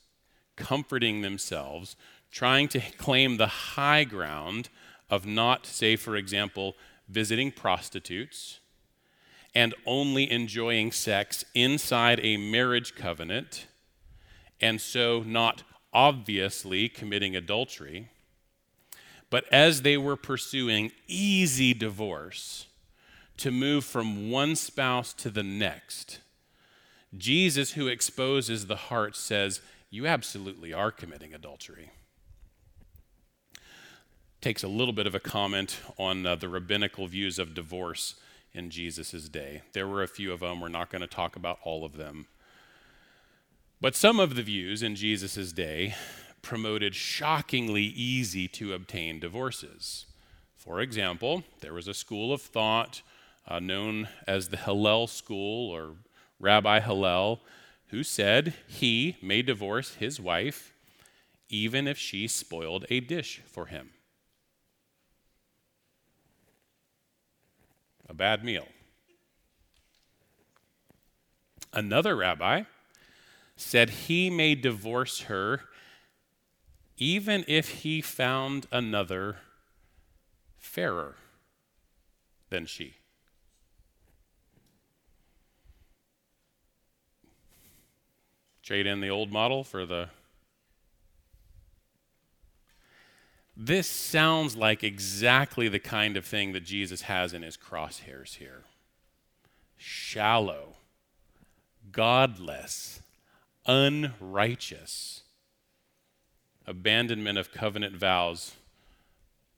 comforting 0.55 1.21
themselves, 1.21 1.95
trying 2.31 2.67
to 2.67 2.79
claim 2.97 3.37
the 3.37 3.47
high 3.47 4.03
ground 4.03 4.69
of 5.09 5.25
not, 5.25 5.65
say, 5.65 5.95
for 5.95 6.15
example, 6.15 6.75
visiting 7.07 7.51
prostitutes 7.51 8.59
and 9.55 9.73
only 9.87 10.29
enjoying 10.29 10.91
sex 10.91 11.43
inside 11.55 12.19
a 12.21 12.37
marriage 12.37 12.93
covenant, 12.93 13.65
and 14.61 14.79
so 14.79 15.23
not 15.25 15.63
obviously 15.91 16.87
committing 16.87 17.35
adultery. 17.35 18.09
But 19.29 19.45
as 19.51 19.83
they 19.83 19.97
were 19.97 20.15
pursuing 20.15 20.91
easy 21.07 21.73
divorce, 21.73 22.65
to 23.39 23.51
move 23.51 23.85
from 23.85 24.29
one 24.29 24.55
spouse 24.55 25.13
to 25.13 25.29
the 25.29 25.43
next, 25.43 26.19
Jesus, 27.17 27.73
who 27.73 27.87
exposes 27.87 28.65
the 28.65 28.75
heart, 28.75 29.15
says, 29.15 29.61
You 29.89 30.05
absolutely 30.05 30.73
are 30.73 30.91
committing 30.91 31.33
adultery. 31.33 31.91
Takes 34.41 34.63
a 34.63 34.67
little 34.67 34.93
bit 34.93 35.07
of 35.07 35.15
a 35.15 35.19
comment 35.19 35.79
on 35.97 36.25
uh, 36.25 36.35
the 36.35 36.49
rabbinical 36.49 37.07
views 37.07 37.39
of 37.39 37.53
divorce 37.53 38.15
in 38.53 38.69
Jesus' 38.69 39.29
day. 39.29 39.61
There 39.73 39.87
were 39.87 40.03
a 40.03 40.07
few 40.07 40.31
of 40.31 40.41
them. 40.41 40.59
We're 40.59 40.67
not 40.67 40.89
going 40.89 41.01
to 41.01 41.07
talk 41.07 41.35
about 41.35 41.59
all 41.63 41.85
of 41.85 41.97
them. 41.97 42.27
But 43.81 43.95
some 43.95 44.19
of 44.19 44.35
the 44.35 44.43
views 44.43 44.83
in 44.83 44.95
Jesus' 44.95 45.53
day 45.53 45.95
promoted 46.41 46.95
shockingly 46.95 47.83
easy 47.83 48.47
to 48.47 48.73
obtain 48.73 49.19
divorces. 49.19 50.05
For 50.55 50.81
example, 50.81 51.43
there 51.61 51.73
was 51.73 51.87
a 51.87 51.93
school 51.93 52.33
of 52.33 52.41
thought 52.41 53.01
uh, 53.47 53.59
known 53.59 54.07
as 54.27 54.49
the 54.49 54.57
Hillel 54.57 55.07
School 55.07 55.71
or 55.71 55.95
Rabbi 56.39 56.79
Hillel, 56.79 57.41
who 57.87 58.03
said 58.03 58.53
he 58.67 59.17
may 59.21 59.41
divorce 59.41 59.95
his 59.95 60.19
wife 60.19 60.73
even 61.49 61.87
if 61.87 61.97
she 61.97 62.27
spoiled 62.27 62.85
a 62.89 62.99
dish 62.99 63.41
for 63.47 63.65
him. 63.65 63.89
A 68.07 68.13
bad 68.13 68.43
meal. 68.43 68.67
Another 71.73 72.15
rabbi 72.15 72.63
said 73.55 73.89
he 73.89 74.29
may 74.29 74.55
divorce 74.55 75.21
her 75.21 75.61
even 76.99 77.45
if 77.47 77.69
he 77.81 78.01
found 78.01 78.67
another 78.71 79.37
fairer 80.57 81.15
than 82.49 82.65
she. 82.65 82.95
Trade 88.61 88.85
in 88.85 88.99
the 88.99 89.09
old 89.09 89.31
model 89.31 89.63
for 89.63 89.85
the. 89.85 90.09
This 93.55 93.87
sounds 93.87 94.55
like 94.55 94.83
exactly 94.83 95.67
the 95.67 95.79
kind 95.79 96.15
of 96.15 96.25
thing 96.25 96.51
that 96.51 96.63
Jesus 96.63 97.03
has 97.03 97.33
in 97.33 97.41
his 97.41 97.57
crosshairs 97.57 98.35
here 98.35 98.63
shallow, 99.75 100.75
godless, 101.91 103.01
unrighteous 103.65 105.23
abandonment 106.69 107.37
of 107.37 107.51
covenant 107.51 107.95
vows 107.95 108.53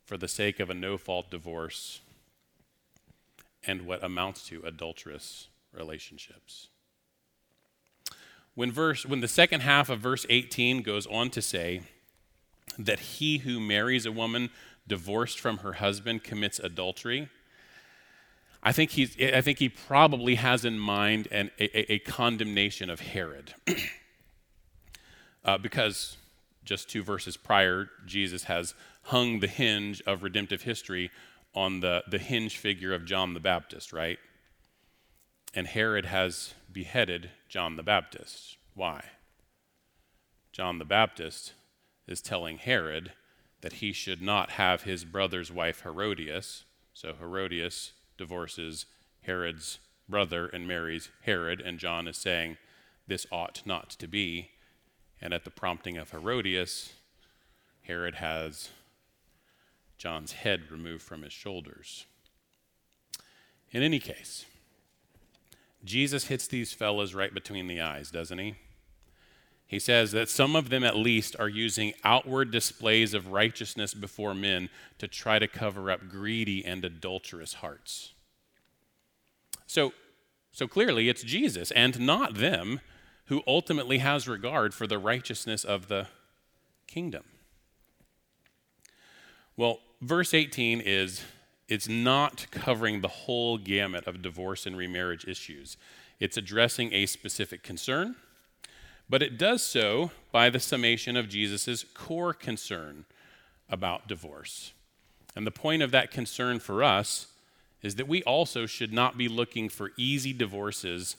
for 0.06 0.18
the 0.18 0.28
sake 0.28 0.60
of 0.60 0.70
a 0.70 0.74
no 0.74 0.98
fault 0.98 1.30
divorce 1.30 2.00
and 3.66 3.86
what 3.86 4.04
amounts 4.04 4.48
to 4.48 4.64
adulterous 4.66 5.50
relationships. 5.74 6.70
When, 8.56 8.72
verse, 8.72 9.06
when 9.06 9.20
the 9.20 9.28
second 9.28 9.62
half 9.62 9.90
of 9.90 10.00
verse 10.00 10.26
18 10.30 10.82
goes 10.82 11.06
on 11.08 11.30
to 11.32 11.42
say 11.42 11.82
that 12.80 13.00
he 13.00 13.40
who 13.40 13.60
marries 13.60 14.06
a 14.06 14.12
woman 14.12 14.50
divorced 14.88 15.40
from 15.40 15.60
her 15.60 15.74
husband 15.74 16.24
commits 16.24 16.60
adultery, 16.60 17.30
I 18.64 18.72
think, 18.72 18.92
he's, 18.92 19.16
I 19.22 19.42
think 19.42 19.60
he 19.60 19.70
probably 19.70 20.36
has 20.36 20.66
in 20.66 20.80
mind 20.80 21.28
an, 21.32 21.52
a, 21.60 21.94
a 21.94 22.00
condemnation 22.00 22.90
of 22.90 23.00
Herod. 23.00 23.54
uh, 25.46 25.58
because 25.58 26.18
just 26.64 26.90
two 26.90 27.04
verses 27.04 27.38
prior, 27.38 27.90
Jesus 28.06 28.44
has 28.44 28.74
hung 29.04 29.40
the 29.40 29.48
hinge 29.48 30.02
of 30.06 30.24
redemptive 30.24 30.64
history 30.64 31.10
on 31.54 31.80
the, 31.80 32.04
the 32.10 32.20
hinge 32.20 32.58
figure 32.58 32.94
of 32.94 33.06
John 33.06 33.34
the 33.34 33.40
Baptist, 33.40 33.92
right? 33.92 34.20
And 35.54 35.68
Herod 35.68 36.06
has 36.06 36.54
beheaded 36.72 37.32
John 37.50 37.76
the 37.76 37.84
Baptist. 37.84 38.58
Why? 38.74 39.04
John 40.52 40.80
the 40.80 40.86
Baptist 40.86 41.54
is 42.08 42.22
telling 42.22 42.58
Herod 42.58 43.14
that 43.62 43.74
he 43.74 43.92
should 43.92 44.22
not 44.22 44.52
have 44.52 44.84
his 44.84 45.06
brother's 45.06 45.52
wife 45.52 45.82
Herodias. 45.82 46.66
So 46.94 47.14
Herodias 47.14 47.94
divorces 48.18 48.86
Herod's 49.22 49.80
brother 50.10 50.48
and 50.48 50.68
marries 50.68 51.10
Herod, 51.24 51.62
and 51.62 51.80
John 51.80 52.08
is 52.08 52.18
saying 52.18 52.58
this 53.08 53.26
ought 53.32 53.62
not 53.66 53.90
to 53.92 54.08
be. 54.08 54.52
And 55.22 55.34
at 55.34 55.44
the 55.44 55.52
prompting 55.52 55.98
of 55.98 56.12
Herodias, 56.12 56.94
Herod 57.84 58.16
has 58.16 58.70
John's 59.98 60.32
head 60.32 60.72
removed 60.72 61.04
from 61.04 61.22
his 61.22 61.34
shoulders. 61.34 62.06
In 63.72 63.84
any 63.84 64.00
case, 64.00 64.46
Jesus 65.84 66.26
hits 66.26 66.48
these 66.48 66.74
fellas 66.74 67.14
right 67.14 67.34
between 67.34 67.68
the 67.68 67.82
eyes, 67.82 68.12
doesn't 68.12 68.40
he? 68.40 68.56
He 69.66 69.80
says 69.80 70.12
that 70.12 70.28
some 70.28 70.56
of 70.56 70.70
them, 70.70 70.84
at 70.84 70.98
least, 70.98 71.36
are 71.40 71.48
using 71.48 71.94
outward 72.04 72.52
displays 72.52 73.14
of 73.14 73.32
righteousness 73.32 73.94
before 73.94 74.34
men 74.34 74.70
to 74.98 75.08
try 75.08 75.40
to 75.40 75.48
cover 75.48 75.90
up 75.90 76.10
greedy 76.10 76.66
and 76.66 76.84
adulterous 76.84 77.54
hearts. 77.56 78.12
So, 79.68 79.94
so 80.52 80.68
clearly, 80.68 81.08
it's 81.08 81.24
Jesus 81.24 81.72
and 81.72 82.02
not 82.02 82.36
them 82.36 82.82
who 83.32 83.42
ultimately 83.48 84.00
has 84.00 84.28
regard 84.28 84.74
for 84.74 84.86
the 84.86 85.00
righteousness 85.00 85.64
of 85.64 85.88
the 85.88 86.06
kingdom. 86.86 87.24
Well, 89.56 89.80
verse 90.02 90.34
18 90.34 90.82
is 90.82 91.24
it's 91.70 91.88
not 91.88 92.48
covering 92.52 93.00
the 93.00 93.08
whole 93.08 93.58
gamut 93.58 94.06
of 94.06 94.22
divorce 94.22 94.66
and 94.66 94.76
remarriage 94.76 95.24
issues. 95.30 95.78
It's 96.20 96.36
addressing 96.36 96.92
a 96.92 97.06
specific 97.06 97.64
concern, 97.64 98.18
but 99.10 99.24
it 99.24 99.38
does 99.38 99.64
so 99.64 100.12
by 100.34 100.50
the 100.50 100.60
summation 100.60 101.16
of 101.16 101.30
Jesus' 101.30 101.86
core 101.94 102.34
concern 102.34 103.06
about 103.70 104.10
divorce. 104.10 104.74
And 105.38 105.48
the 105.48 105.52
point 105.52 105.82
of 105.82 105.92
that 105.92 106.12
concern 106.12 106.60
for 106.60 106.84
us 106.84 107.28
is 107.82 107.96
that 107.96 108.10
we 108.10 108.24
also 108.24 108.66
should 108.66 108.92
not 108.92 109.18
be 109.18 109.30
looking 109.30 109.70
for 109.70 109.92
easy 109.96 110.34
divorces 110.34 111.16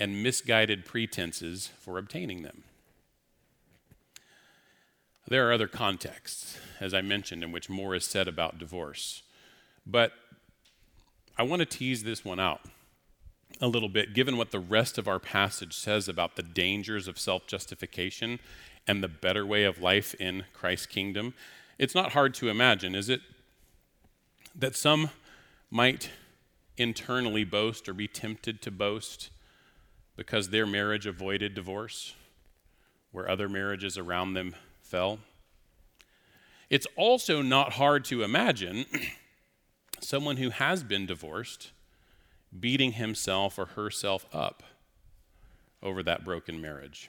and 0.00 0.22
misguided 0.22 0.86
pretenses 0.86 1.70
for 1.78 1.98
obtaining 1.98 2.42
them. 2.42 2.64
There 5.28 5.48
are 5.48 5.52
other 5.52 5.68
contexts, 5.68 6.58
as 6.80 6.94
I 6.94 7.02
mentioned, 7.02 7.44
in 7.44 7.52
which 7.52 7.68
more 7.68 7.94
is 7.94 8.06
said 8.06 8.26
about 8.26 8.58
divorce. 8.58 9.22
But 9.86 10.12
I 11.38 11.42
want 11.42 11.60
to 11.60 11.66
tease 11.66 12.02
this 12.02 12.24
one 12.24 12.40
out 12.40 12.62
a 13.60 13.68
little 13.68 13.90
bit, 13.90 14.14
given 14.14 14.38
what 14.38 14.50
the 14.50 14.58
rest 14.58 14.96
of 14.96 15.06
our 15.06 15.18
passage 15.18 15.76
says 15.76 16.08
about 16.08 16.34
the 16.34 16.42
dangers 16.42 17.06
of 17.06 17.18
self 17.18 17.46
justification 17.46 18.40
and 18.88 19.02
the 19.02 19.08
better 19.08 19.44
way 19.44 19.64
of 19.64 19.80
life 19.80 20.14
in 20.14 20.44
Christ's 20.54 20.86
kingdom. 20.86 21.34
It's 21.78 21.94
not 21.94 22.12
hard 22.12 22.34
to 22.34 22.48
imagine, 22.48 22.94
is 22.94 23.08
it? 23.08 23.20
That 24.54 24.74
some 24.74 25.10
might 25.70 26.10
internally 26.76 27.44
boast 27.44 27.88
or 27.88 27.92
be 27.92 28.08
tempted 28.08 28.62
to 28.62 28.70
boast 28.70 29.30
because 30.20 30.50
their 30.50 30.66
marriage 30.66 31.06
avoided 31.06 31.54
divorce, 31.54 32.14
where 33.10 33.26
other 33.26 33.48
marriages 33.48 33.96
around 33.96 34.34
them 34.34 34.54
fell. 34.82 35.18
It's 36.68 36.86
also 36.94 37.40
not 37.40 37.72
hard 37.72 38.04
to 38.04 38.22
imagine 38.22 38.84
someone 40.00 40.36
who 40.36 40.50
has 40.50 40.82
been 40.82 41.06
divorced 41.06 41.70
beating 42.60 42.92
himself 42.92 43.58
or 43.58 43.64
herself 43.64 44.26
up 44.30 44.62
over 45.82 46.02
that 46.02 46.22
broken 46.22 46.60
marriage. 46.60 47.08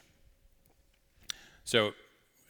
So, 1.64 1.92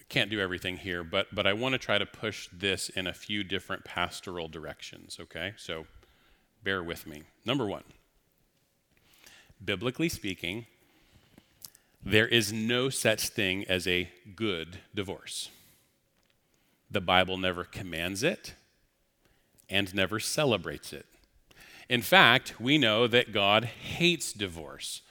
can't 0.08 0.30
do 0.30 0.38
everything 0.38 0.76
here, 0.76 1.02
but, 1.02 1.26
but 1.34 1.44
I 1.44 1.54
want 1.54 1.72
to 1.72 1.78
try 1.78 1.98
to 1.98 2.06
push 2.06 2.48
this 2.52 2.88
in 2.88 3.08
a 3.08 3.12
few 3.12 3.42
different 3.42 3.84
pastoral 3.84 4.46
directions, 4.46 5.18
okay? 5.20 5.54
So, 5.56 5.86
bear 6.62 6.84
with 6.84 7.04
me. 7.04 7.24
Number 7.44 7.66
one, 7.66 7.82
biblically 9.64 10.08
speaking, 10.08 10.66
there 12.04 12.26
is 12.26 12.52
no 12.52 12.88
such 12.88 13.28
thing 13.28 13.64
as 13.68 13.86
a 13.86 14.10
good 14.34 14.78
divorce. 14.94 15.50
The 16.90 17.00
Bible 17.00 17.38
never 17.38 17.64
commands 17.64 18.22
it 18.22 18.54
and 19.70 19.94
never 19.94 20.20
celebrates 20.20 20.92
it. 20.92 21.06
In 21.88 22.02
fact, 22.02 22.60
we 22.60 22.78
know 22.78 23.06
that 23.06 23.32
God 23.32 23.64
hates 23.64 24.32
divorce. 24.32 25.02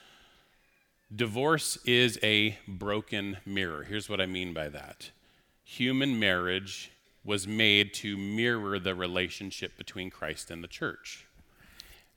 Divorce 1.13 1.77
is 1.85 2.19
a 2.23 2.57
broken 2.67 3.37
mirror. 3.45 3.83
Here's 3.83 4.09
what 4.09 4.21
I 4.21 4.25
mean 4.25 4.53
by 4.53 4.69
that 4.69 5.11
human 5.63 6.19
marriage 6.19 6.91
was 7.23 7.47
made 7.47 7.93
to 7.93 8.17
mirror 8.17 8.77
the 8.79 8.95
relationship 8.95 9.77
between 9.77 10.09
Christ 10.09 10.51
and 10.51 10.63
the 10.63 10.67
church. 10.67 11.27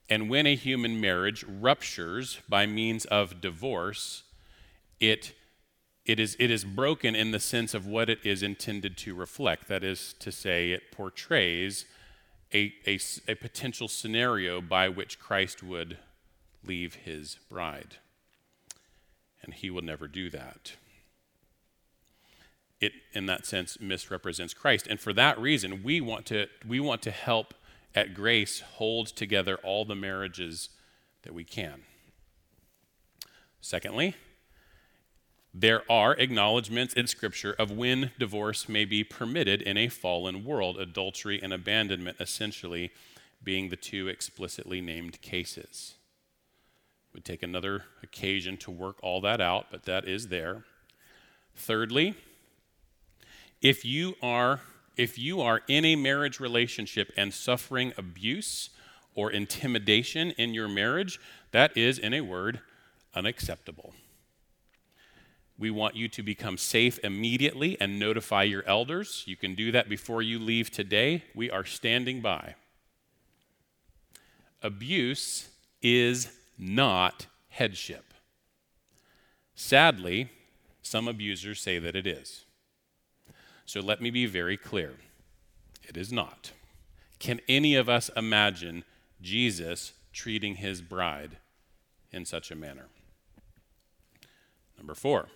And 0.09 0.29
when 0.29 0.47
a 0.47 0.55
human 0.55 1.01
marriage 1.01 1.45
ruptures 1.49 2.41
by 2.49 2.67
means 2.67 3.05
of 3.07 3.41
divorce, 3.41 4.25
it, 5.01 5.33
it, 6.05 6.21
is, 6.21 6.37
it 6.39 6.51
is 6.51 6.65
broken 6.65 7.15
in 7.15 7.31
the 7.31 7.41
sense 7.41 7.73
of 7.73 7.87
what 7.87 8.11
it 8.11 8.19
is 8.23 8.43
intended 8.43 8.97
to 8.99 9.15
reflect. 9.15 9.69
That 9.69 9.83
is 9.83 10.15
to 10.19 10.31
say, 10.31 10.73
it 10.73 10.93
portrays 10.93 11.87
a, 12.53 12.75
a, 12.87 12.99
a 13.27 13.35
potential 13.35 13.89
scenario 13.89 14.61
by 14.61 14.89
which 14.89 15.19
Christ 15.19 15.63
would 15.63 15.97
leave 16.67 16.95
his 16.97 17.39
bride. 17.49 17.97
And 19.43 19.55
he 19.55 19.71
will 19.71 19.83
never 19.83 20.07
do 20.07 20.31
that. 20.31 20.75
It, 22.81 22.93
in 23.15 23.27
that 23.27 23.47
sense, 23.47 23.79
misrepresents 23.81 24.53
Christ. 24.53 24.87
And 24.87 25.01
for 25.01 25.15
that 25.15 25.39
reason, 25.39 25.83
we 25.83 26.03
want 26.03 26.27
to, 26.27 26.47
we 26.67 26.81
want 26.81 27.01
to 27.03 27.11
help 27.11 27.55
at 27.95 28.15
Grace 28.15 28.61
hold 28.61 29.09
together 29.09 29.57
all 29.63 29.85
the 29.85 29.95
marriages 29.95 30.71
that 31.23 31.35
we 31.35 31.45
can. 31.45 31.83
Secondly, 33.61 34.15
there 35.55 35.91
are 35.91 36.15
acknowledgments 36.15 36.95
in 36.95 37.07
Scripture 37.07 37.55
of 37.59 37.71
when 37.71 38.11
divorce 38.19 38.69
may 38.69 38.85
be 38.85 39.05
permitted 39.05 39.63
in 39.63 39.77
a 39.77 39.89
fallen 39.89 40.45
world, 40.45 40.79
adultery 40.79 41.41
and 41.41 41.53
abandonment 41.53 42.17
essentially 42.19 42.91
being 43.43 43.69
the 43.69 43.77
two 43.77 44.09
explicitly 44.09 44.81
named 44.81 45.21
cases. 45.23 45.95
Would 47.13 47.25
take 47.25 47.45
another 47.45 47.85
occasion 48.03 48.57
to 48.59 48.71
work 48.73 48.97
all 49.01 49.21
that 49.21 49.41
out, 49.41 49.67
but 49.71 49.85
that 49.85 50.09
is 50.09 50.29
there. 50.29 50.65
Thirdly, 51.55 52.15
if 53.63 53.85
you 53.85 54.17
are 54.21 54.61
if 54.97 55.19
you 55.19 55.41
are 55.41 55.63
in 55.69 55.85
a 55.85 55.97
marriage 55.97 56.41
relationship 56.41 57.13
and 57.17 57.33
suffering 57.33 57.93
abuse 57.97 58.71
or 59.15 59.31
intimidation 59.31 60.31
in 60.33 60.55
your 60.55 60.69
marriage, 60.69 61.21
that 61.53 61.77
is, 61.77 61.99
in 61.99 62.15
a 62.15 62.21
word, 62.21 62.61
unacceptable. 63.15 63.93
We 65.57 65.71
want 65.71 65.95
you 65.95 66.09
to 66.09 66.23
become 66.23 66.59
safe 66.59 66.99
immediately 67.05 67.77
and 67.81 67.99
notify 67.99 68.43
your 68.43 68.65
elders. 68.67 69.23
You 69.27 69.37
can 69.37 69.55
do 69.55 69.71
that 69.73 69.89
before 69.89 70.21
you 70.21 70.39
leave 70.39 70.71
today. 70.71 71.25
We 71.35 71.51
are 71.51 71.65
standing 71.65 72.21
by. 72.21 72.57
Abuse 74.63 75.49
is 75.81 76.29
not 76.59 77.27
headship. 77.51 78.15
Sadly, 79.55 80.31
some 80.83 81.07
abusers 81.07 81.61
say 81.61 81.79
that 81.79 81.95
it 81.95 82.07
is. 82.07 82.45
So 83.67 83.81
let 83.81 84.01
me 84.01 84.11
be 84.11 84.27
very 84.27 84.57
clear 84.57 84.95
it 85.83 85.97
is 85.97 86.13
not. 86.13 86.53
Can 87.19 87.41
any 87.49 87.75
of 87.75 87.89
us 87.89 88.11
imagine 88.17 88.85
Jesus 89.23 89.93
treating 90.13 90.57
his 90.57 90.83
bride 90.83 91.39
in 92.13 92.25
such 92.25 92.51
a 92.51 92.57
manner? 92.57 92.87
Number 94.77 94.95
four, 94.95 95.29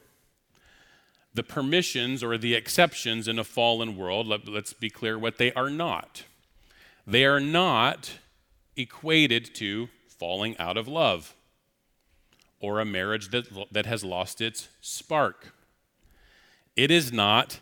the 1.33 1.43
permissions 1.43 2.23
or 2.23 2.37
the 2.37 2.55
exceptions 2.55 3.29
in 3.29 3.39
a 3.39 3.45
fallen 3.45 3.97
world, 3.97 4.27
let, 4.27 4.49
us 4.49 4.73
be 4.73 4.91
clear 4.91 5.19
what 5.19 5.39
they 5.39 5.53
are 5.53 5.71
not. 5.71 6.25
They 7.07 7.25
are 7.25 7.41
not 7.41 8.19
equated 8.77 9.55
to 9.57 9.89
falling 10.07 10.57
out 10.59 10.77
of 10.77 10.89
love 10.89 11.35
or 12.61 12.81
a 12.81 12.85
marriage 12.85 13.31
that, 13.31 13.47
that 13.73 13.87
has 13.87 14.05
lost 14.05 14.41
its 14.41 14.69
spark. 14.81 15.53
It 16.77 16.91
is 16.91 17.13
not 17.13 17.61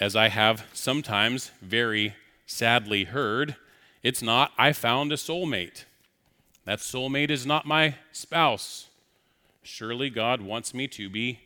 as 0.00 0.16
I 0.16 0.28
have 0.28 0.66
sometimes 0.72 1.50
very 1.62 2.14
sadly 2.46 3.04
heard, 3.04 3.56
it's 4.02 4.22
not, 4.22 4.52
I 4.58 4.72
found 4.72 5.12
a 5.12 5.16
soulmate. 5.16 5.84
That 6.64 6.80
soulmate 6.80 7.30
is 7.30 7.46
not 7.46 7.66
my 7.66 7.96
spouse. 8.12 8.88
Surely 9.62 10.10
God 10.10 10.40
wants 10.40 10.74
me 10.74 10.88
to 10.88 11.08
be 11.08 11.40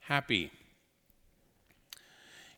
happy. 0.00 0.50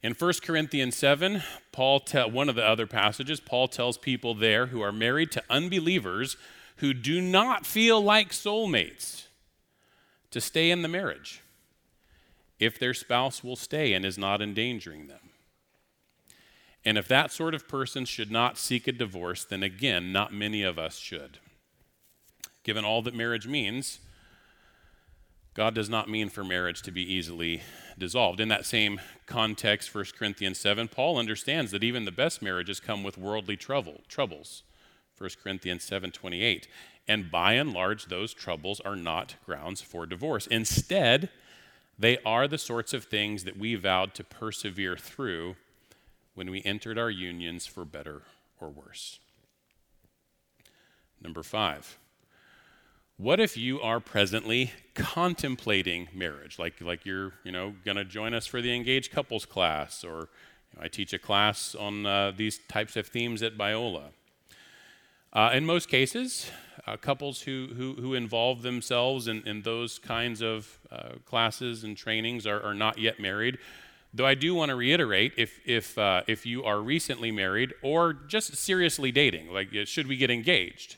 In 0.02 0.12
1 0.12 0.32
Corinthians 0.42 0.96
7, 0.96 1.42
Paul 1.72 2.00
te- 2.00 2.30
one 2.30 2.48
of 2.48 2.54
the 2.54 2.66
other 2.66 2.86
passages, 2.86 3.40
Paul 3.40 3.68
tells 3.68 3.98
people 3.98 4.34
there 4.34 4.66
who 4.66 4.80
are 4.80 4.92
married 4.92 5.32
to 5.32 5.42
unbelievers 5.50 6.36
who 6.76 6.92
do 6.92 7.20
not 7.20 7.66
feel 7.66 8.00
like 8.00 8.30
soulmates 8.30 9.26
to 10.30 10.40
stay 10.40 10.70
in 10.70 10.82
the 10.82 10.88
marriage 10.88 11.40
if 12.58 12.78
their 12.78 12.94
spouse 12.94 13.44
will 13.44 13.56
stay 13.56 13.92
and 13.92 14.04
is 14.04 14.18
not 14.18 14.40
endangering 14.40 15.06
them. 15.06 15.30
And 16.84 16.96
if 16.96 17.08
that 17.08 17.32
sort 17.32 17.54
of 17.54 17.68
person 17.68 18.04
should 18.04 18.30
not 18.30 18.58
seek 18.58 18.86
a 18.86 18.92
divorce, 18.92 19.44
then 19.44 19.62
again, 19.62 20.12
not 20.12 20.32
many 20.32 20.62
of 20.62 20.78
us 20.78 20.98
should. 20.98 21.38
Given 22.62 22.84
all 22.84 23.02
that 23.02 23.14
marriage 23.14 23.46
means, 23.46 23.98
God 25.54 25.74
does 25.74 25.88
not 25.88 26.08
mean 26.08 26.28
for 26.28 26.44
marriage 26.44 26.82
to 26.82 26.90
be 26.90 27.02
easily 27.02 27.62
dissolved. 27.98 28.40
In 28.40 28.48
that 28.48 28.66
same 28.66 29.00
context, 29.26 29.94
1 29.94 30.04
Corinthians 30.16 30.58
7, 30.58 30.86
Paul 30.86 31.18
understands 31.18 31.70
that 31.70 31.82
even 31.82 32.04
the 32.04 32.12
best 32.12 32.42
marriages 32.42 32.78
come 32.78 33.02
with 33.02 33.16
worldly 33.16 33.56
trouble, 33.56 34.02
troubles. 34.06 34.62
1 35.18 35.30
Corinthians 35.42 35.82
7:28. 35.82 36.68
And 37.08 37.30
by 37.30 37.54
and 37.54 37.72
large 37.72 38.06
those 38.06 38.34
troubles 38.34 38.80
are 38.80 38.96
not 38.96 39.36
grounds 39.44 39.80
for 39.80 40.06
divorce. 40.06 40.46
Instead, 40.46 41.30
They 41.98 42.18
are 42.24 42.46
the 42.46 42.58
sorts 42.58 42.92
of 42.92 43.04
things 43.04 43.44
that 43.44 43.58
we 43.58 43.74
vowed 43.74 44.14
to 44.14 44.24
persevere 44.24 44.96
through 44.96 45.56
when 46.34 46.50
we 46.50 46.62
entered 46.62 46.98
our 46.98 47.10
unions 47.10 47.66
for 47.66 47.84
better 47.84 48.22
or 48.60 48.68
worse. 48.68 49.18
Number 51.22 51.42
five, 51.42 51.98
what 53.16 53.40
if 53.40 53.56
you 53.56 53.80
are 53.80 53.98
presently 53.98 54.72
contemplating 54.94 56.08
marriage, 56.12 56.58
like, 56.58 56.80
like 56.82 57.06
you're 57.06 57.32
you 57.44 57.52
know, 57.52 57.74
going 57.84 57.96
to 57.96 58.04
join 58.04 58.34
us 58.34 58.46
for 58.46 58.60
the 58.60 58.74
engaged 58.74 59.10
couples 59.10 59.46
class, 59.46 60.04
or 60.04 60.28
you 60.70 60.78
know, 60.78 60.82
I 60.82 60.88
teach 60.88 61.14
a 61.14 61.18
class 61.18 61.74
on 61.74 62.04
uh, 62.04 62.32
these 62.36 62.58
types 62.68 62.96
of 62.96 63.06
themes 63.06 63.42
at 63.42 63.56
Biola. 63.56 64.10
Uh, 65.36 65.50
in 65.52 65.66
most 65.66 65.90
cases, 65.90 66.50
uh, 66.86 66.96
couples 66.96 67.42
who, 67.42 67.68
who, 67.76 67.92
who, 68.00 68.14
involve 68.14 68.62
themselves 68.62 69.28
in, 69.28 69.46
in 69.46 69.60
those 69.60 69.98
kinds 69.98 70.40
of 70.40 70.78
uh, 70.90 71.10
classes 71.26 71.84
and 71.84 71.94
trainings 71.94 72.46
are, 72.46 72.62
are, 72.62 72.72
not 72.72 72.96
yet 72.96 73.20
married. 73.20 73.58
Though 74.14 74.24
I 74.24 74.34
do 74.34 74.54
want 74.54 74.70
to 74.70 74.76
reiterate 74.76 75.34
if, 75.36 75.60
if, 75.66 75.98
uh, 75.98 76.22
if 76.26 76.46
you 76.46 76.64
are 76.64 76.80
recently 76.80 77.30
married 77.30 77.74
or 77.82 78.14
just 78.14 78.56
seriously 78.56 79.12
dating, 79.12 79.52
like 79.52 79.68
should 79.84 80.06
we 80.06 80.16
get 80.16 80.30
engaged, 80.30 80.96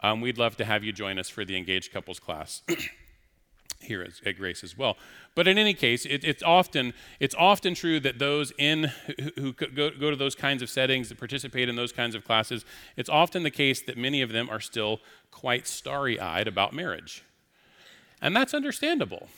um, 0.00 0.20
we'd 0.20 0.36
love 0.36 0.58
to 0.58 0.66
have 0.66 0.84
you 0.84 0.92
join 0.92 1.18
us 1.18 1.30
for 1.30 1.46
the 1.46 1.56
engaged 1.56 1.90
couples 1.90 2.20
class. 2.20 2.60
here 3.80 4.02
at, 4.02 4.36
Grace 4.36 4.64
as 4.64 4.76
well. 4.76 4.96
But 5.34 5.46
in 5.48 5.58
any 5.58 5.74
case, 5.74 6.04
it, 6.04 6.24
it's 6.24 6.42
often 6.42 6.94
it's 7.20 7.34
often 7.34 7.74
true 7.74 8.00
that 8.00 8.18
those 8.18 8.52
in 8.58 8.84
who, 8.84 9.30
who 9.36 9.52
go, 9.52 9.90
go 9.90 10.10
to 10.10 10.16
those 10.16 10.34
kinds 10.34 10.62
of 10.62 10.70
settings, 10.70 11.08
that 11.08 11.18
participate 11.18 11.68
in 11.68 11.76
those 11.76 11.92
kinds 11.92 12.14
of 12.14 12.24
classes, 12.24 12.64
it's 12.96 13.08
often 13.08 13.42
the 13.42 13.50
case 13.50 13.80
that 13.82 13.96
many 13.96 14.22
of 14.22 14.32
them 14.32 14.50
are 14.50 14.60
still 14.60 15.00
quite 15.30 15.66
starry-eyed 15.66 16.48
about 16.48 16.72
marriage, 16.72 17.22
and 18.20 18.34
that's 18.34 18.54
understandable, 18.54 19.28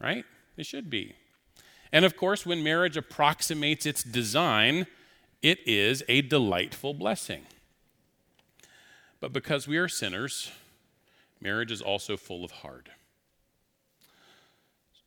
right? 0.00 0.24
It 0.56 0.66
should 0.66 0.90
be. 0.90 1.14
And 1.92 2.04
of 2.04 2.16
course, 2.16 2.44
when 2.44 2.62
marriage 2.62 2.96
approximates 2.96 3.86
its 3.86 4.02
design, 4.02 4.86
it 5.42 5.58
is 5.66 6.02
a 6.08 6.22
delightful 6.22 6.94
blessing. 6.94 7.46
But 9.20 9.32
because 9.32 9.66
we 9.66 9.78
are 9.78 9.88
sinners, 9.88 10.52
marriage 11.40 11.72
is 11.72 11.80
also 11.80 12.16
full 12.16 12.44
of 12.44 12.50
hard 12.50 12.90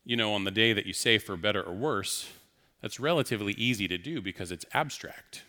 you 0.04 0.16
know, 0.16 0.32
on 0.32 0.44
the 0.44 0.50
day 0.50 0.72
that 0.72 0.86
you 0.86 0.92
say 0.92 1.18
for 1.18 1.36
better 1.36 1.62
or 1.62 1.72
worse, 1.72 2.32
that's 2.80 2.98
relatively 2.98 3.52
easy 3.54 3.86
to 3.88 3.98
do 3.98 4.20
because 4.20 4.50
it's 4.50 4.66
abstract. 4.74 5.42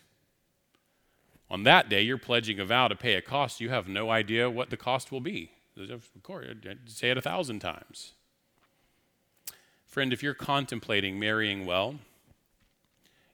On 1.50 1.64
that 1.64 1.88
day, 1.88 2.00
you're 2.00 2.18
pledging 2.18 2.58
a 2.58 2.64
vow 2.64 2.88
to 2.88 2.96
pay 2.96 3.14
a 3.14 3.22
cost. 3.22 3.60
You 3.60 3.70
have 3.70 3.88
no 3.88 4.10
idea 4.10 4.48
what 4.48 4.70
the 4.70 4.76
cost 4.76 5.12
will 5.12 5.20
be. 5.20 5.50
Of 5.76 6.08
course, 6.22 6.46
say 6.86 7.10
it 7.10 7.18
a 7.18 7.22
thousand 7.22 7.60
times. 7.60 8.12
Friend, 9.86 10.12
if 10.12 10.22
you're 10.22 10.34
contemplating 10.34 11.18
marrying 11.18 11.66
well, 11.66 11.96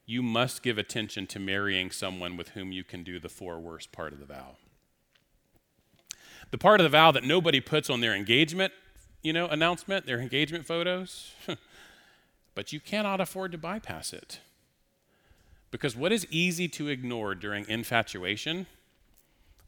you 0.05 0.21
must 0.21 0.63
give 0.63 0.77
attention 0.77 1.25
to 1.27 1.39
marrying 1.39 1.91
someone 1.91 2.35
with 2.35 2.49
whom 2.49 2.71
you 2.71 2.83
can 2.83 3.03
do 3.03 3.19
the 3.19 3.29
for 3.29 3.59
worst 3.59 3.91
part 3.91 4.11
of 4.11 4.19
the 4.19 4.25
vow. 4.25 4.57
The 6.49 6.57
part 6.57 6.79
of 6.79 6.83
the 6.83 6.89
vow 6.89 7.11
that 7.11 7.23
nobody 7.23 7.61
puts 7.61 7.89
on 7.89 8.01
their 8.01 8.13
engagement 8.13 8.73
you 9.21 9.33
know, 9.33 9.47
announcement, 9.47 10.05
their 10.05 10.19
engagement 10.19 10.65
photos. 10.65 11.33
but 12.55 12.73
you 12.73 12.79
cannot 12.79 13.21
afford 13.21 13.51
to 13.51 13.57
bypass 13.57 14.13
it. 14.13 14.39
Because 15.69 15.95
what 15.95 16.11
is 16.11 16.27
easy 16.29 16.67
to 16.69 16.89
ignore 16.89 17.33
during 17.33 17.67
infatuation 17.69 18.65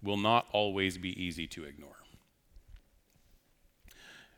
will 0.02 0.18
not 0.18 0.48
always 0.52 0.98
be 0.98 1.22
easy 1.22 1.48
to 1.48 1.64
ignore. 1.64 1.96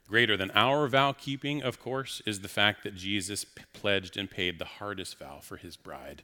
Greater 0.07 0.37
than 0.37 0.51
our 0.51 0.87
vow 0.87 1.11
keeping, 1.11 1.63
of 1.63 1.79
course, 1.79 2.21
is 2.27 2.41
the 2.41 2.47
fact 2.47 2.83
that 2.83 2.95
Jesus 2.95 3.43
p- 3.43 3.63
pledged 3.73 4.15
and 4.15 4.29
paid 4.29 4.59
the 4.59 4.65
hardest 4.65 5.17
vow 5.17 5.39
for 5.41 5.57
his 5.57 5.75
bride. 5.75 6.21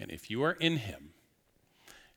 And 0.00 0.10
if 0.10 0.28
you 0.30 0.42
are 0.42 0.54
in 0.54 0.78
him, 0.78 1.10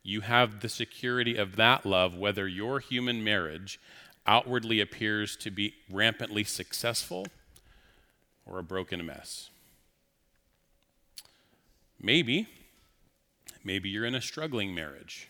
you 0.02 0.22
have 0.22 0.62
the 0.62 0.70
security 0.70 1.38
of 1.38 1.56
that 1.56 1.86
love, 1.86 2.18
whether 2.18 2.48
your 2.48 2.80
human 2.80 3.24
marriage 3.24 3.80
outwardly 4.26 4.80
appears 4.80 5.36
to 5.38 5.52
be 5.52 5.74
rampantly 5.90 6.44
successful 6.44 7.28
or 8.46 8.60
a 8.60 8.64
broken 8.64 9.06
mess. 9.06 9.50
Maybe, 12.00 12.48
maybe 13.64 13.90
you're 13.90 14.06
in 14.06 14.16
a 14.16 14.22
struggling 14.22 14.76
marriage. 14.76 15.30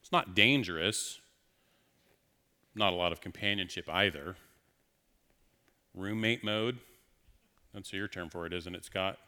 It's 0.00 0.12
not 0.12 0.34
dangerous, 0.34 1.20
not 2.74 2.92
a 2.92 2.96
lot 2.96 3.12
of 3.12 3.20
companionship 3.20 3.88
either. 3.88 4.36
Roommate 5.94 6.44
mode, 6.44 6.78
that's 7.74 7.92
your 7.92 8.08
term 8.08 8.30
for 8.30 8.46
it, 8.46 8.52
isn't 8.52 8.74
it, 8.74 8.84
Scott? 8.84 9.18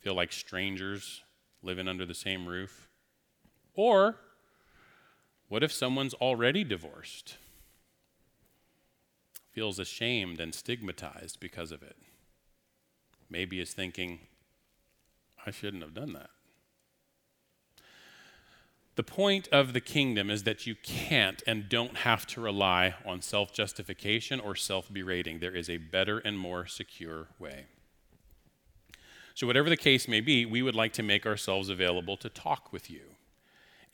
Feel 0.00 0.14
like 0.14 0.32
strangers 0.32 1.22
living 1.62 1.86
under 1.86 2.04
the 2.04 2.14
same 2.14 2.46
roof. 2.46 2.88
Or, 3.74 4.16
what 5.48 5.62
if 5.62 5.72
someone's 5.72 6.14
already 6.14 6.64
divorced? 6.64 7.36
Feels 9.52 9.78
ashamed 9.78 10.40
and 10.40 10.54
stigmatized 10.54 11.38
because 11.38 11.72
of 11.72 11.82
it. 11.82 11.96
Maybe 13.30 13.60
is 13.60 13.72
thinking, 13.72 14.20
I 15.46 15.50
shouldn't 15.50 15.82
have 15.82 15.94
done 15.94 16.12
that. 16.14 16.30
The 18.94 19.02
point 19.02 19.48
of 19.48 19.72
the 19.72 19.80
kingdom 19.80 20.28
is 20.28 20.42
that 20.42 20.66
you 20.66 20.74
can't 20.82 21.42
and 21.46 21.68
don't 21.68 21.98
have 21.98 22.26
to 22.28 22.42
rely 22.42 22.94
on 23.06 23.22
self 23.22 23.52
justification 23.52 24.38
or 24.38 24.54
self 24.54 24.92
berating. 24.92 25.38
There 25.38 25.54
is 25.54 25.70
a 25.70 25.78
better 25.78 26.18
and 26.18 26.38
more 26.38 26.66
secure 26.66 27.28
way. 27.38 27.66
So, 29.34 29.46
whatever 29.46 29.70
the 29.70 29.78
case 29.78 30.06
may 30.06 30.20
be, 30.20 30.44
we 30.44 30.60
would 30.60 30.74
like 30.74 30.92
to 30.94 31.02
make 31.02 31.24
ourselves 31.24 31.70
available 31.70 32.18
to 32.18 32.28
talk 32.28 32.70
with 32.70 32.90
you 32.90 33.11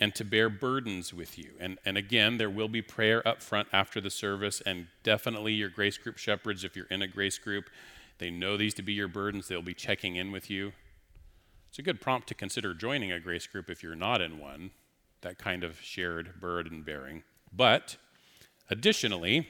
and 0.01 0.15
to 0.15 0.25
bear 0.25 0.49
burdens 0.49 1.13
with 1.13 1.39
you. 1.39 1.51
And, 1.59 1.79
and 1.85 1.97
again, 1.97 2.39
there 2.39 2.51
will 2.51 2.69
be 2.69 2.83
prayer 2.83 3.27
up 3.27 3.43
front 3.43 3.69
after 3.73 4.01
the 4.01 4.11
service, 4.11 4.63
and 4.65 4.87
definitely 5.03 5.55
your 5.55 5.69
grace 5.69 5.99
group 5.99 6.19
shepherds, 6.19 6.65
if 6.65 6.77
you're 6.77 6.87
in 6.87 7.03
a 7.03 7.09
grace 7.09 7.39
group, 7.39 7.65
they 8.19 8.31
know 8.31 8.57
these 8.57 8.75
to 8.75 8.83
be 8.83 8.93
your 8.93 9.09
burdens. 9.09 9.49
They'll 9.49 9.63
be 9.63 9.75
checking 9.75 10.17
in 10.17 10.31
with 10.33 10.51
you. 10.51 10.73
It's 11.69 11.79
a 11.79 11.83
good 11.83 12.01
prompt 12.01 12.29
to 12.29 12.35
consider 12.35 12.75
joining 12.75 13.13
a 13.13 13.21
grace 13.21 13.47
group 13.47 13.69
if 13.69 13.83
you're 13.83 13.95
not 13.95 14.21
in 14.21 14.39
one, 14.39 14.71
that 15.21 15.39
kind 15.39 15.65
of 15.65 15.81
shared 15.81 16.41
burden 16.41 16.83
bearing. 16.83 17.25
But 17.53 17.97
additionally, 18.71 19.49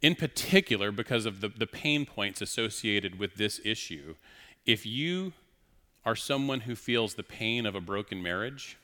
in 0.00 0.14
particular, 0.14 0.92
because 0.92 1.26
of 1.26 1.40
the, 1.40 1.48
the 1.48 1.66
pain 1.66 2.06
points 2.06 2.40
associated 2.40 3.18
with 3.18 3.34
this 3.34 3.60
issue, 3.64 4.14
if 4.66 4.84
you 4.84 5.32
are 6.04 6.16
someone 6.16 6.60
who 6.60 6.74
feels 6.74 7.14
the 7.14 7.22
pain 7.22 7.66
of 7.66 7.74
a 7.74 7.80
broken 7.80 8.22
marriage, 8.22 8.76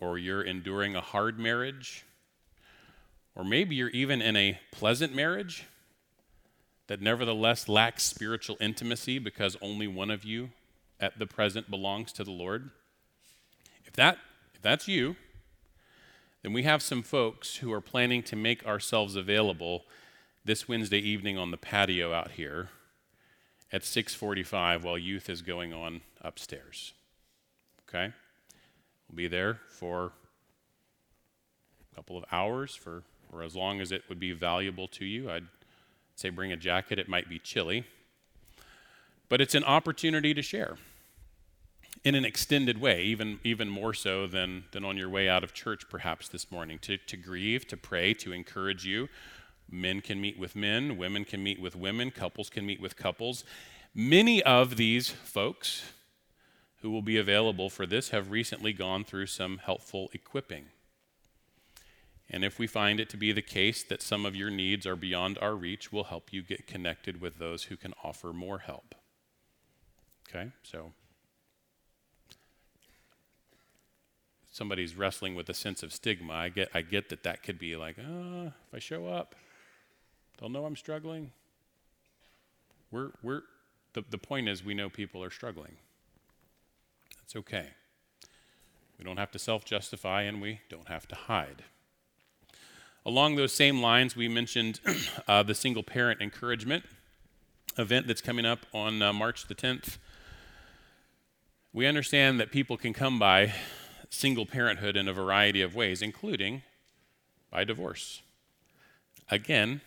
or 0.00 0.18
you're 0.18 0.42
enduring 0.42 0.94
a 0.96 1.00
hard 1.00 1.38
marriage, 1.38 2.04
or 3.34 3.44
maybe 3.44 3.74
you're 3.74 3.88
even 3.90 4.20
in 4.20 4.36
a 4.36 4.58
pleasant 4.70 5.14
marriage 5.14 5.64
that 6.86 7.00
nevertheless 7.00 7.68
lacks 7.68 8.04
spiritual 8.04 8.56
intimacy 8.60 9.18
because 9.18 9.56
only 9.62 9.86
one 9.86 10.10
of 10.10 10.24
you 10.24 10.50
at 11.00 11.18
the 11.18 11.26
present 11.26 11.70
belongs 11.70 12.12
to 12.12 12.24
the 12.24 12.30
Lord. 12.30 12.70
If 13.84 13.94
that 13.94 14.18
if 14.54 14.62
that's 14.62 14.86
you, 14.86 15.16
then 16.42 16.52
we 16.52 16.62
have 16.64 16.82
some 16.82 17.02
folks 17.02 17.56
who 17.56 17.72
are 17.72 17.80
planning 17.80 18.22
to 18.24 18.36
make 18.36 18.66
ourselves 18.66 19.16
available 19.16 19.84
this 20.44 20.68
Wednesday 20.68 20.98
evening 20.98 21.38
on 21.38 21.50
the 21.50 21.56
patio 21.56 22.12
out 22.12 22.32
here 22.32 22.68
at 23.74 23.82
6:45 23.82 24.84
while 24.84 24.96
youth 24.96 25.28
is 25.28 25.42
going 25.42 25.72
on 25.72 26.00
upstairs. 26.20 26.92
Okay? 27.88 28.12
We'll 29.08 29.16
be 29.16 29.26
there 29.26 29.58
for 29.68 30.12
a 31.92 31.94
couple 31.96 32.16
of 32.16 32.24
hours 32.30 32.76
for 32.76 33.02
or 33.32 33.42
as 33.42 33.56
long 33.56 33.80
as 33.80 33.90
it 33.90 34.04
would 34.08 34.20
be 34.20 34.30
valuable 34.30 34.86
to 34.86 35.04
you. 35.04 35.28
I'd 35.28 35.48
say 36.14 36.30
bring 36.30 36.52
a 36.52 36.56
jacket. 36.56 37.00
It 37.00 37.08
might 37.08 37.28
be 37.28 37.40
chilly. 37.40 37.84
But 39.28 39.40
it's 39.40 39.56
an 39.56 39.64
opportunity 39.64 40.32
to 40.34 40.42
share 40.42 40.76
in 42.04 42.14
an 42.14 42.24
extended 42.24 42.80
way, 42.80 43.02
even, 43.02 43.40
even 43.42 43.68
more 43.68 43.92
so 43.92 44.28
than, 44.28 44.64
than 44.70 44.84
on 44.84 44.96
your 44.96 45.08
way 45.08 45.28
out 45.28 45.42
of 45.42 45.52
church 45.52 45.88
perhaps 45.88 46.28
this 46.28 46.52
morning, 46.52 46.78
to, 46.80 46.96
to 46.96 47.16
grieve, 47.16 47.66
to 47.66 47.76
pray, 47.76 48.14
to 48.14 48.32
encourage 48.32 48.84
you 48.84 49.08
Men 49.70 50.00
can 50.00 50.20
meet 50.20 50.38
with 50.38 50.54
men, 50.54 50.96
women 50.96 51.24
can 51.24 51.42
meet 51.42 51.60
with 51.60 51.74
women, 51.74 52.10
couples 52.10 52.50
can 52.50 52.64
meet 52.66 52.80
with 52.80 52.96
couples. 52.96 53.44
Many 53.94 54.42
of 54.42 54.76
these 54.76 55.08
folks 55.08 55.82
who 56.82 56.90
will 56.90 57.02
be 57.02 57.16
available 57.16 57.70
for 57.70 57.86
this 57.86 58.10
have 58.10 58.30
recently 58.30 58.72
gone 58.72 59.04
through 59.04 59.26
some 59.26 59.58
helpful 59.58 60.10
equipping. 60.12 60.66
And 62.28 62.44
if 62.44 62.58
we 62.58 62.66
find 62.66 63.00
it 63.00 63.08
to 63.10 63.16
be 63.16 63.32
the 63.32 63.42
case 63.42 63.82
that 63.84 64.02
some 64.02 64.26
of 64.26 64.34
your 64.34 64.50
needs 64.50 64.86
are 64.86 64.96
beyond 64.96 65.38
our 65.38 65.54
reach, 65.54 65.92
we'll 65.92 66.04
help 66.04 66.32
you 66.32 66.42
get 66.42 66.66
connected 66.66 67.20
with 67.20 67.38
those 67.38 67.64
who 67.64 67.76
can 67.76 67.94
offer 68.02 68.32
more 68.32 68.58
help. 68.58 68.94
Okay, 70.28 70.50
so 70.62 70.92
somebody's 74.50 74.96
wrestling 74.96 75.34
with 75.34 75.48
a 75.48 75.54
sense 75.54 75.82
of 75.82 75.92
stigma. 75.92 76.32
I 76.32 76.48
get, 76.48 76.70
I 76.74 76.80
get 76.82 77.08
that 77.10 77.22
that 77.22 77.42
could 77.42 77.58
be 77.58 77.76
like, 77.76 77.96
oh, 77.98 78.46
if 78.46 78.74
I 78.74 78.78
show 78.78 79.06
up, 79.06 79.34
They'll 80.38 80.48
know 80.48 80.64
I'm 80.64 80.76
struggling. 80.76 81.32
We're, 82.90 83.10
we're, 83.22 83.42
the, 83.92 84.04
the 84.08 84.18
point 84.18 84.48
is, 84.48 84.64
we 84.64 84.74
know 84.74 84.88
people 84.88 85.22
are 85.22 85.30
struggling. 85.30 85.76
That's 87.20 87.36
okay. 87.36 87.68
We 88.98 89.04
don't 89.04 89.16
have 89.16 89.32
to 89.32 89.38
self 89.38 89.64
justify 89.64 90.22
and 90.22 90.40
we 90.40 90.60
don't 90.68 90.88
have 90.88 91.08
to 91.08 91.14
hide. 91.14 91.64
Along 93.06 93.36
those 93.36 93.52
same 93.52 93.82
lines, 93.82 94.16
we 94.16 94.28
mentioned 94.28 94.80
uh, 95.28 95.42
the 95.42 95.54
single 95.54 95.82
parent 95.82 96.20
encouragement 96.20 96.84
event 97.76 98.06
that's 98.06 98.20
coming 98.20 98.46
up 98.46 98.60
on 98.72 99.02
uh, 99.02 99.12
March 99.12 99.46
the 99.46 99.54
10th. 99.54 99.98
We 101.72 101.86
understand 101.86 102.38
that 102.38 102.52
people 102.52 102.76
can 102.76 102.92
come 102.92 103.18
by 103.18 103.52
single 104.08 104.46
parenthood 104.46 104.96
in 104.96 105.08
a 105.08 105.12
variety 105.12 105.60
of 105.60 105.74
ways, 105.74 106.00
including 106.00 106.62
by 107.50 107.64
divorce. 107.64 108.22
Again, 109.28 109.80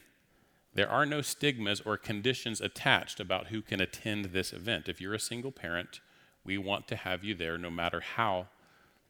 there 0.78 0.90
are 0.92 1.08
no 1.08 1.24
stigmas 1.24 1.82
or 1.82 1.98
conditions 1.98 2.62
attached 2.62 3.20
about 3.20 3.48
who 3.48 3.64
can 3.64 3.82
attend 3.82 4.26
this 4.26 4.54
event. 4.54 4.88
If 4.88 5.02
you're 5.02 5.16
a 5.16 5.20
single 5.20 5.52
parent, 5.52 6.02
we 6.46 6.60
want 6.60 6.88
to 6.90 6.96
have 6.96 7.24
you 7.24 7.34
there 7.34 7.58
no 7.58 7.72
matter 7.72 8.00
how 8.00 8.46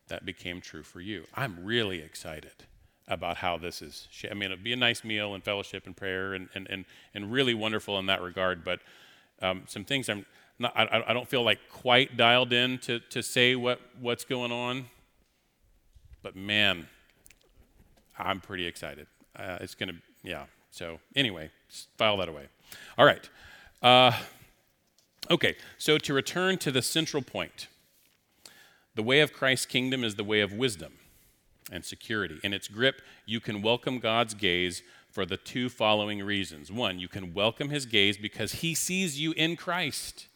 that 0.08 0.26
became 0.26 0.62
true 0.62 0.82
for 0.82 1.02
you. 1.02 1.26
I'm 1.36 1.66
really 1.66 2.00
excited 2.00 2.54
about 3.06 3.36
how 3.36 3.58
this 3.58 3.82
is. 3.82 4.08
I 4.32 4.34
mean, 4.34 4.54
it'd 4.54 4.64
be 4.64 4.72
a 4.72 4.78
nice 4.78 5.04
meal 5.04 5.36
and 5.36 5.44
fellowship 5.44 5.86
and 5.86 5.96
prayer 5.96 6.34
and, 6.34 6.48
and, 6.56 6.68
and, 6.70 6.86
and 7.14 7.34
really 7.34 7.54
wonderful 7.54 8.00
in 8.00 8.06
that 8.06 8.22
regard, 8.22 8.64
but 8.64 8.80
um, 9.42 9.64
some 9.68 9.84
things 9.84 10.08
I'm 10.08 10.26
not, 10.60 10.72
I, 10.74 11.04
I 11.08 11.12
don't 11.12 11.28
feel 11.28 11.44
like 11.44 11.60
quite 11.70 12.16
dialed 12.16 12.54
in 12.54 12.78
to, 12.80 13.02
to 13.10 13.22
say 13.22 13.58
what, 13.58 13.82
what's 14.00 14.24
going 14.24 14.54
on, 14.54 14.86
but 16.24 16.34
man, 16.34 16.88
I'm 18.18 18.40
pretty 18.40 18.66
excited. 18.66 19.08
Uh, 19.36 19.58
it's 19.60 19.76
going 19.76 19.90
to, 19.90 19.96
yeah. 20.24 20.46
So, 20.78 21.00
anyway, 21.16 21.50
file 21.98 22.18
that 22.18 22.30
away. 22.30 22.50
All 23.00 23.06
right. 23.06 23.28
Uh, 23.82 24.12
okay, 25.32 25.56
so 25.80 25.98
to 25.98 26.14
return 26.14 26.60
to 26.60 26.70
the 26.70 26.84
central 26.84 27.24
point 27.24 27.68
the 28.94 29.02
way 29.02 29.22
of 29.22 29.34
Christ's 29.34 29.66
kingdom 29.66 30.04
is 30.04 30.16
the 30.16 30.24
way 30.24 30.40
of 30.40 30.54
wisdom 30.54 30.94
and 31.72 31.84
security. 31.84 32.40
In 32.44 32.54
its 32.54 32.68
grip, 32.68 33.02
you 33.26 33.40
can 33.40 33.64
welcome 33.64 33.98
God's 33.98 34.36
gaze 34.36 34.84
for 35.10 35.26
the 35.26 35.38
two 35.38 35.68
following 35.68 36.24
reasons. 36.24 36.72
One, 36.72 37.00
you 37.00 37.08
can 37.08 37.34
welcome 37.34 37.70
his 37.70 37.88
gaze 37.88 38.16
because 38.16 38.54
he 38.54 38.76
sees 38.76 39.20
you 39.20 39.32
in 39.32 39.56
Christ. 39.56 40.28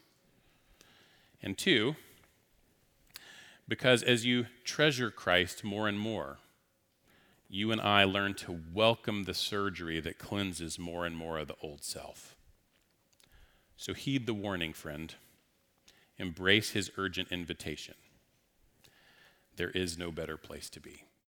And 1.43 1.55
two, 1.55 1.97
because 3.67 4.01
as 4.01 4.25
you 4.25 4.47
treasure 4.63 5.11
Christ 5.11 5.63
more 5.63 5.87
and 5.87 5.99
more, 5.99 6.39
you 7.53 7.69
and 7.73 7.81
I 7.81 8.05
learn 8.05 8.33
to 8.35 8.61
welcome 8.73 9.25
the 9.25 9.33
surgery 9.33 9.99
that 9.99 10.17
cleanses 10.17 10.79
more 10.79 11.05
and 11.05 11.17
more 11.17 11.37
of 11.37 11.49
the 11.49 11.55
old 11.61 11.83
self. 11.83 12.37
So 13.75 13.93
heed 13.93 14.25
the 14.25 14.33
warning, 14.33 14.71
friend. 14.71 15.13
Embrace 16.17 16.69
his 16.69 16.91
urgent 16.95 17.27
invitation. 17.29 17.95
There 19.57 19.71
is 19.71 19.97
no 19.97 20.11
better 20.11 20.37
place 20.37 20.69
to 20.69 20.79
be. 20.79 21.03